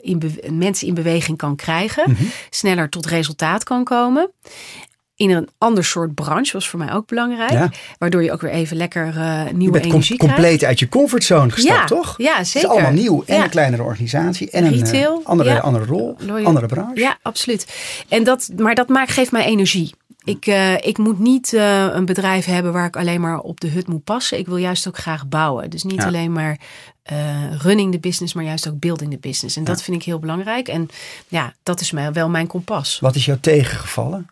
in 0.00 0.38
mensen 0.50 0.86
in 0.86 0.94
beweging 0.94 1.38
kan 1.38 1.56
krijgen, 1.56 2.16
sneller 2.50 2.88
tot 2.88 3.06
resultaat 3.06 3.64
kan 3.64 3.84
komen. 3.84 4.30
In 5.18 5.30
een 5.30 5.48
ander 5.58 5.84
soort 5.84 6.14
branche 6.14 6.52
was 6.52 6.68
voor 6.68 6.78
mij 6.78 6.92
ook 6.92 7.06
belangrijk, 7.06 7.50
Ja. 7.50 7.70
waardoor 7.98 8.22
je 8.22 8.32
ook 8.32 8.40
weer 8.40 8.50
even 8.50 8.76
lekker 8.76 9.06
Je 9.06 9.48
nieuwe 9.54 9.72
bent 9.72 9.84
com- 9.84 9.92
energie 9.92 10.16
krijgt. 10.16 10.34
compleet 10.34 10.64
uit 10.64 10.78
je 10.78 10.88
comfortzone 10.88 11.50
gestapt, 11.50 11.78
Ja, 11.88 11.96
toch? 11.96 12.14
ja, 12.16 12.36
Het 12.36 12.46
is 12.46 12.50
zeker. 12.52 12.68
allemaal 12.68 12.92
nieuw. 12.92 13.22
En 13.26 13.36
Ja. 13.36 13.44
een 13.44 13.50
kleinere 13.50 13.82
organisatie. 13.82 14.50
En 14.50 14.64
een 14.64 14.72
eh, 14.72 14.80
Retail, 14.80 15.20
andere, 15.24 15.60
andere 15.60 15.84
rol, 15.84 16.16
Loyal- 16.18 16.46
andere 16.46 16.66
branche. 16.66 17.00
Ja, 17.00 17.18
absoluut. 17.22 17.66
En 18.08 18.24
dat, 18.24 18.50
maar 18.56 18.74
dat 18.74 18.88
maakt, 18.88 19.10
geeft 19.10 19.32
mij 19.32 19.44
energie. 19.44 19.94
Ik, 20.24 20.46
eh, 20.46 20.74
ik 20.74 20.98
moet 20.98 21.18
niet 21.18 21.52
een 21.92 22.04
bedrijf 22.04 22.44
hebben 22.44 22.72
waar 22.72 22.86
ik 22.86 22.96
alleen 22.96 23.20
maar 23.20 23.38
op 23.40 23.60
de 23.60 23.68
hut 23.68 23.86
moet 23.88 24.04
passen. 24.04 24.38
Ik 24.38 24.46
wil 24.46 24.56
juist 24.56 24.88
ook 24.88 24.98
graag 24.98 25.26
bouwen. 25.28 25.70
Dus 25.70 25.82
niet 25.82 26.02
alleen 26.02 26.32
maar 26.32 26.58
running 27.58 27.92
the 27.92 27.98
business, 27.98 28.34
maar 28.34 28.44
juist 28.44 28.68
ook 28.68 28.78
building 28.78 29.10
the 29.10 29.18
business. 29.18 29.56
En 29.56 29.64
dat 29.64 29.82
vind 29.82 29.96
ik 29.96 30.02
heel 30.02 30.18
belangrijk. 30.18 30.68
En 30.68 30.88
ja, 31.28 31.52
dat 31.62 31.80
is 31.80 31.90
mij, 31.90 32.12
wel 32.12 32.28
mijn 32.28 32.46
kompas. 32.46 32.98
Wat 33.00 33.14
is 33.14 33.24
jou 33.24 33.38
tegengevallen? 33.40 34.26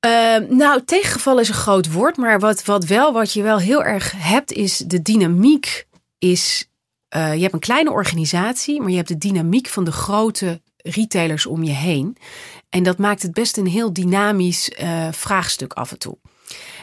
Eh, 0.00 0.36
nou, 0.48 0.84
tegengevallen 0.84 1.42
is 1.42 1.48
een 1.48 1.54
groot 1.54 1.92
woord. 1.92 2.16
Maar 2.16 2.40
wat, 2.40 2.64
wat 2.64 2.84
wel, 2.84 3.12
wat 3.12 3.32
je 3.32 3.42
wel 3.42 3.58
heel 3.58 3.84
erg 3.84 4.12
hebt, 4.16 4.52
is 4.52 4.76
de 4.76 5.02
dynamiek. 5.02 5.86
Is, 6.18 6.68
eh, 7.08 7.34
je 7.34 7.40
hebt 7.40 7.54
een 7.54 7.60
kleine 7.60 7.90
organisatie, 7.90 8.80
maar 8.80 8.90
je 8.90 8.96
hebt 8.96 9.08
de 9.08 9.18
dynamiek 9.18 9.66
van 9.68 9.84
de 9.84 9.92
grote 9.92 10.60
retailers 10.76 11.46
om 11.46 11.62
je 11.62 11.72
heen. 11.72 12.16
En 12.68 12.82
dat 12.82 12.98
maakt 12.98 13.22
het 13.22 13.32
best 13.32 13.56
een 13.56 13.66
heel 13.66 13.92
dynamisch 13.92 14.68
eh, 14.70 15.08
vraagstuk 15.10 15.72
af 15.72 15.90
en 15.90 15.98
toe. 15.98 16.18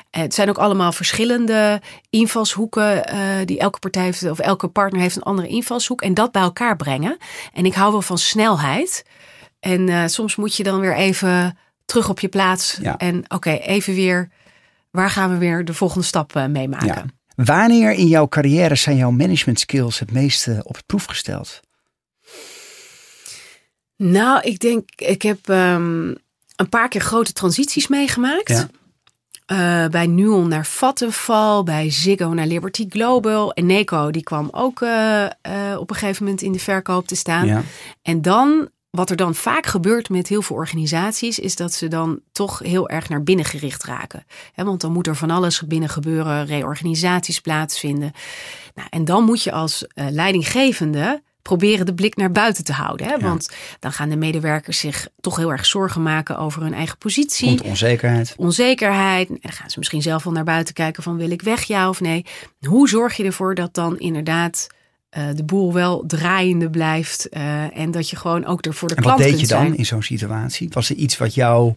Eh, 0.10 0.22
Het 0.22 0.34
zijn 0.34 0.50
ook 0.50 0.58
allemaal 0.58 0.92
verschillende 0.92 1.82
invalshoeken 2.10 3.04
die 3.46 3.60
elke 3.60 3.80
partij 3.80 4.04
heeft, 4.04 4.30
of 4.30 4.40
elke 4.40 4.68
partner 4.68 5.02
heeft 5.02 5.16
een 5.16 5.24
andere 5.24 5.48
invalshoek. 5.48 6.02
En 6.02 6.14
dat 6.14 6.32
bij 6.32 6.42
elkaar 6.42 6.76
brengen. 6.76 7.18
En 7.54 7.66
ik 7.66 7.74
hou 7.74 7.92
wel 7.92 8.02
van 8.02 8.18
snelheid. 8.18 9.06
En 9.60 10.10
soms 10.10 10.36
moet 10.36 10.56
je 10.56 10.64
dan 10.64 10.80
weer 10.80 10.96
even 10.96 11.58
terug 11.86 12.10
op 12.10 12.20
je 12.20 12.28
plaats. 12.28 12.78
Ja. 12.82 12.98
En 12.98 13.24
oké, 13.28 13.52
even 13.52 13.94
weer, 13.94 14.30
waar 14.92 15.10
gaan 15.10 15.32
we 15.32 15.38
weer 15.38 15.66
de 15.66 15.74
volgende 15.74 16.06
stap 16.06 16.36
eh, 16.36 16.46
mee 16.46 16.68
maken? 16.68 16.88
Ja. 16.88 17.06
Wanneer 17.36 17.92
in 17.92 18.08
jouw 18.08 18.28
carrière 18.28 18.76
zijn 18.76 18.98
jouw 18.98 19.12
management 19.12 19.60
skills 19.60 20.00
het 20.00 20.12
meeste 20.12 20.62
op 20.64 20.76
het 20.76 20.86
proef 20.86 21.06
gesteld? 21.06 21.60
Nou, 23.98 24.42
ik 24.42 24.60
denk, 24.60 24.90
ik 24.96 25.22
heb 25.22 25.50
ehm, 25.50 26.14
een 26.56 26.70
paar 26.70 26.88
keer 26.88 27.02
grote 27.02 27.34
transities 27.34 27.88
meegemaakt. 27.88 28.50
Ja. 28.50 28.68
Eh, 29.46 29.88
bij 29.88 30.08
Nuon 30.08 30.48
naar 30.48 30.66
Vattenfall, 30.66 31.64
bij 31.64 31.92
Ziggo 31.92 32.34
naar 32.34 32.48
Liberty 32.48 32.86
Global. 32.90 33.54
En 33.54 33.66
Neco, 33.66 34.12
die 34.12 34.24
kwam 34.24 34.48
ook 34.52 34.82
eh, 34.82 35.24
eh, 35.26 35.32
op 35.80 35.90
een 35.90 35.96
gegeven 35.96 36.24
moment 36.24 36.42
in 36.42 36.52
de 36.52 36.60
verkoop 36.60 37.08
te 37.08 37.16
staan. 37.16 37.46
Ja. 37.46 37.62
En 38.02 38.22
dan, 38.22 38.70
wat 38.96 39.10
er 39.10 39.16
dan 39.16 39.36
vaak 39.36 39.66
gebeurt 39.66 40.10
met 40.10 40.28
heel 40.28 40.42
veel 40.42 40.56
organisaties, 40.56 41.40
is 41.40 41.56
dat 41.56 41.74
ze 41.74 41.88
dan 41.88 42.20
toch 42.32 42.60
heel 42.60 42.90
erg 42.90 43.10
naar 43.10 43.24
binnen 43.24 43.46
gericht 43.46 43.84
raken. 43.84 44.26
Want 44.56 44.82
dan 44.82 44.92
moet 44.92 45.08
er 45.08 45.16
van 45.16 45.30
alles 45.30 45.62
binnen 45.62 45.90
gebeuren, 45.90 46.46
reorganisaties 46.46 47.40
plaatsvinden. 47.40 48.12
Nou, 48.76 48.88
en 48.92 49.06
dan 49.06 49.24
moet 49.24 49.44
je 49.44 49.52
als 49.52 49.88
eh, 49.88 50.06
leidinggevende 50.10 51.22
proberen 51.42 51.86
de 51.86 51.94
blik 51.94 52.16
naar 52.16 52.32
buiten 52.32 52.64
te 52.64 52.74
houden. 52.74 53.08
Hè? 53.08 53.14
Ja. 53.14 53.20
Want 53.20 53.50
dan 53.80 53.92
gaan 53.92 54.10
de 54.10 54.16
medewerkers 54.16 54.80
zich 54.80 55.08
toch 55.20 55.36
heel 55.36 55.52
erg 55.52 55.66
zorgen 55.66 56.04
maken 56.04 56.38
over 56.38 56.62
hun 56.62 56.74
eigen 56.74 56.98
positie 56.98 57.48
Komt 57.48 57.62
onzekerheid. 57.62 58.34
onzekerheid. 58.38 59.30
En 59.30 59.38
dan 59.42 59.52
gaan 59.52 59.70
ze 59.70 59.80
misschien 59.80 60.02
zelf 60.02 60.24
wel 60.24 60.34
naar 60.34 60.44
buiten 60.44 60.74
kijken 60.74 61.04
van 61.04 61.18
wil 61.18 61.30
ik 61.30 61.42
weg 61.42 61.64
ja 61.64 61.90
of 61.90 62.02
nee. 62.02 62.26
Hoe 62.60 62.90
zorg 62.90 63.18
je 63.18 63.24
ervoor 63.24 63.56
dat 63.56 63.74
dan 63.74 64.00
inderdaad 64.00 64.68
eh, 65.16 65.24
de 65.36 65.44
boel 65.44 65.74
wel 65.74 66.04
draaiende 66.08 66.70
blijft 66.70 67.30
eh, 67.30 67.78
en 67.78 67.92
dat 67.92 68.10
je 68.10 68.16
gewoon 68.16 68.46
ook 68.46 68.66
er 68.66 68.74
voor 68.74 68.88
de 68.88 68.96
En 68.96 69.04
wat 69.04 69.14
klant 69.14 69.30
deed 69.30 69.38
kunt 69.38 69.50
je 69.50 69.56
dan 69.56 69.66
zijn. 69.66 69.78
in 69.78 69.86
zo'n 69.86 70.04
situatie? 70.04 70.70
Was 70.72 70.90
er 70.90 70.96
iets 70.96 71.18
wat 71.18 71.34
jouw 71.34 71.76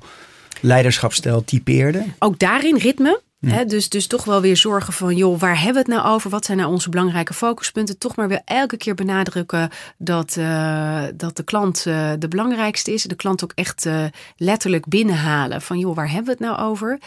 leiderschapsstijl 0.60 1.44
typeerde? 1.44 2.04
Ook 2.18 2.38
daarin 2.38 2.76
ritme. 2.76 3.20
Hè, 3.40 3.64
dus, 3.64 3.88
dus 3.88 4.06
toch 4.06 4.24
wel 4.24 4.40
weer 4.40 4.56
zorgen 4.56 4.92
van, 4.92 5.16
joh, 5.16 5.38
waar 5.40 5.56
hebben 5.56 5.84
we 5.84 5.92
het 5.92 6.02
nou 6.02 6.14
over? 6.14 6.30
Wat 6.30 6.44
zijn 6.44 6.58
nou 6.58 6.70
onze 6.70 6.88
belangrijke 6.88 7.34
focuspunten? 7.34 7.98
Toch 7.98 8.16
maar 8.16 8.28
weer 8.28 8.40
elke 8.44 8.76
keer 8.76 8.94
benadrukken 8.94 9.70
dat, 9.98 10.36
eh, 10.36 11.02
dat 11.14 11.36
de 11.36 11.42
klant 11.42 11.82
de 12.18 12.26
belangrijkste 12.28 12.92
is. 12.92 13.02
De 13.02 13.14
klant 13.14 13.44
ook 13.44 13.52
echt 13.54 13.88
letterlijk 14.36 14.86
binnenhalen 14.86 15.62
van, 15.62 15.78
joh, 15.78 15.94
waar 15.94 16.10
hebben 16.10 16.24
we 16.24 16.44
het 16.44 16.56
nou 16.56 16.70
over? 16.70 16.98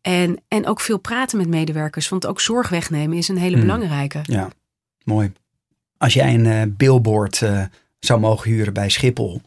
En, 0.00 0.42
en 0.48 0.66
ook 0.66 0.80
veel 0.80 0.98
praten 0.98 1.38
met 1.38 1.48
medewerkers, 1.48 2.08
want 2.08 2.26
ook 2.26 2.40
zorg 2.40 2.68
wegnemen 2.68 3.16
is 3.16 3.28
een 3.28 3.38
hele 3.38 3.58
belangrijke. 3.58 4.20
Ja, 4.22 4.48
mooi. 5.04 5.32
Als 5.98 6.14
jij 6.14 6.34
een 6.34 6.46
eh, 6.46 6.62
billboard 6.68 7.42
eh, 7.42 7.64
zou 7.98 8.20
mogen 8.20 8.50
huren 8.50 8.72
bij 8.72 8.88
Schiphol, 8.88 9.40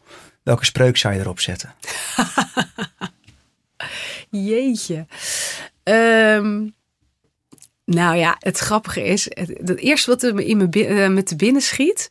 welke 0.44 0.66
spreuk 0.66 0.98
zou 0.98 1.14
je 1.14 1.20
erop 1.20 1.40
zetten? 1.40 1.76
Jeetje. 4.30 5.06
Ehm, 5.84 6.68
nou 7.86 8.16
ja, 8.16 8.36
het 8.40 8.58
grappige 8.58 9.04
is, 9.04 9.26
het, 9.30 9.60
het 9.64 9.80
eerste 9.80 10.10
wat 10.10 10.24
er 10.24 10.34
me 10.34 10.46
in 10.46 10.58
me, 10.58 10.70
eh, 10.70 11.10
me 11.10 11.24
te 11.24 11.36
binnen 11.36 11.62
schiet, 11.62 12.10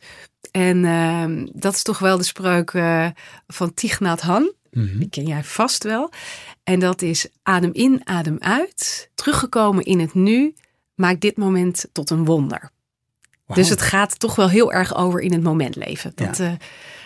en 0.51 0.85
ehm, 0.85 1.47
dat 1.53 1.73
is 1.73 1.83
toch 1.83 1.99
wel 1.99 2.17
de 2.17 2.23
spreuk 2.23 2.69
eh, 2.69 3.07
van 3.47 3.73
Thich 3.73 3.99
Nhat 3.99 4.21
Hanh. 4.21 4.57
Die 4.71 5.09
ken 5.09 5.25
jij 5.25 5.43
vast 5.43 5.83
wel. 5.83 6.11
En 6.63 6.79
dat 6.79 7.01
is 7.01 7.27
adem 7.43 7.69
in, 7.73 8.01
adem 8.03 8.37
uit. 8.39 9.09
Teruggekomen 9.15 9.83
in 9.83 9.99
het 9.99 10.13
nu 10.13 10.53
maakt 10.95 11.21
dit 11.21 11.37
moment 11.37 11.85
tot 11.91 12.09
een 12.09 12.25
wonder. 12.25 12.71
Dus 13.55 13.69
het 13.69 13.81
gaat 13.81 14.19
toch 14.19 14.35
wel 14.35 14.49
heel 14.49 14.73
erg 14.73 14.95
over 14.95 15.19
in 15.19 15.31
het 15.33 15.43
moment 15.43 15.75
leven. 15.75 16.11
Dat, 16.15 16.37
Ja. 16.37 16.45
eh, 16.45 16.51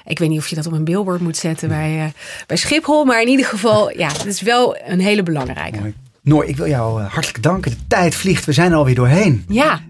ik 0.06 0.20
weet 0.20 0.30
niet 0.30 0.40
of 0.40 0.48
je 0.48 0.56
dat 0.56 0.66
op 0.68 0.74
een 0.74 0.84
billboard 0.84 1.22
moet 1.22 1.38
zetten 1.38 1.70
bij, 1.70 2.00
eh, 2.00 2.06
bij 2.48 2.58
Schiphol. 2.58 3.06
Maar 3.06 3.22
in 3.22 3.28
ieder 3.28 3.46
geval, 3.46 3.98
ja, 3.98 4.08
het 4.08 4.26
is 4.26 4.42
wel 4.42 4.78
een 4.86 5.00
hele 5.00 5.24
belangrijke. 5.24 5.80
Mooi. 5.80 5.94
Noor, 6.22 6.46
ik 6.46 6.58
wil 6.58 6.68
jou 6.68 7.02
eh, 7.02 7.12
hartelijk 7.14 7.44
danken. 7.44 7.72
De 7.72 7.78
tijd 7.88 8.16
vliegt, 8.16 8.46
we 8.46 8.52
zijn 8.52 8.72
er 8.72 8.78
alweer 8.78 8.96
doorheen. 8.96 9.46
Ja, 9.48 9.82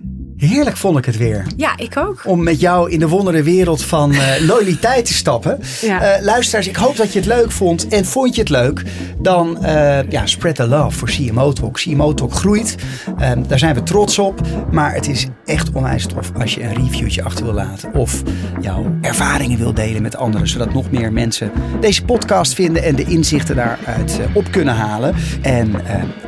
Heerlijk 0.43 0.77
vond 0.77 0.97
ik 0.97 1.05
het 1.05 1.17
weer. 1.17 1.45
ja, 1.57 1.77
ik 1.77 1.97
ook. 1.97 2.21
Om 2.25 2.43
met 2.43 2.59
jou 2.59 2.91
in 2.91 2.99
de 2.99 3.07
wondere 3.07 3.43
wereld 3.43 3.83
van 3.83 4.13
eh, 4.13 4.41
loyaliteit 4.47 5.05
te 5.05 5.13
stappen. 5.13 5.59
Ja. 5.81 6.01
Eh, 6.01 6.23
luisteraars, 6.23 6.67
ik 6.67 6.75
hoop 6.75 6.97
dat 6.97 7.13
je 7.13 7.19
het 7.19 7.27
leuk 7.27 7.51
vond. 7.51 7.87
En 7.87 8.05
vond 8.05 8.35
je 8.35 8.41
het 8.41 8.49
leuk, 8.49 8.83
dan 9.19 9.63
eh, 9.63 10.09
ja, 10.09 10.25
spread 10.25 10.55
the 10.55 10.67
love 10.67 10.97
voor 10.97 11.07
CMO 11.07 11.53
Talk. 11.53 11.75
CMO 11.75 12.13
Talk 12.13 12.33
groeit. 12.33 12.75
Ehm, 13.17 13.43
daar 13.47 13.59
zijn 13.59 13.75
we 13.75 13.83
trots 13.83 14.19
op. 14.19 14.41
Maar 14.71 14.93
het 14.93 15.07
is 15.07 15.27
echt 15.45 15.71
onwijs 15.71 16.05
tof 16.05 16.31
als 16.39 16.53
je 16.53 16.63
een 16.63 16.73
reviewtje 16.73 17.23
achter 17.23 17.45
wil 17.45 17.53
laten. 17.53 17.93
Of 17.93 18.21
jouw 18.61 18.95
ervaringen 19.01 19.57
wil 19.57 19.73
delen 19.73 20.01
met 20.01 20.15
anderen. 20.15 20.47
Zodat 20.47 20.73
nog 20.73 20.91
meer 20.91 21.13
mensen 21.13 21.51
deze 21.79 22.05
podcast 22.05 22.53
vinden 22.53 22.83
en 22.83 22.95
de 22.95 23.03
inzichten 23.03 23.55
daaruit 23.55 24.19
op 24.33 24.51
kunnen 24.51 24.75
halen. 24.75 25.15
En 25.41 25.75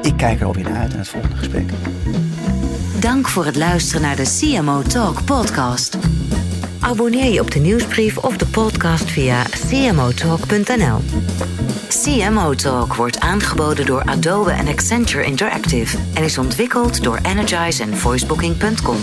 ik 0.01 0.13
kijk 0.17 0.39
er 0.39 0.45
alweer 0.45 0.63
naar 0.63 0.79
uit 0.79 0.89
naar 0.89 0.99
het 0.99 1.07
volgende 1.07 1.35
gesprek. 1.35 1.69
Dank 2.99 3.27
voor 3.27 3.45
het 3.45 3.55
luisteren 3.55 4.01
naar 4.01 4.15
de 4.15 4.37
CMO 4.39 4.81
Talk 4.81 5.25
podcast. 5.25 5.97
Abonneer 6.79 7.33
je 7.33 7.39
op 7.39 7.51
de 7.51 7.59
nieuwsbrief 7.59 8.17
of 8.17 8.37
de 8.37 8.45
podcast 8.45 9.11
via 9.11 9.43
cmotalk.nl. 9.43 11.01
CMO 11.89 12.53
Talk 12.53 12.93
wordt 12.93 13.19
aangeboden 13.19 13.85
door 13.85 14.03
Adobe 14.03 14.51
en 14.51 14.67
Accenture 14.67 15.25
Interactive 15.25 15.97
en 16.13 16.23
is 16.23 16.37
ontwikkeld 16.37 17.03
door 17.03 17.19
Energize 17.23 17.83
en 17.83 17.97
voicebooking.com. 17.97 18.97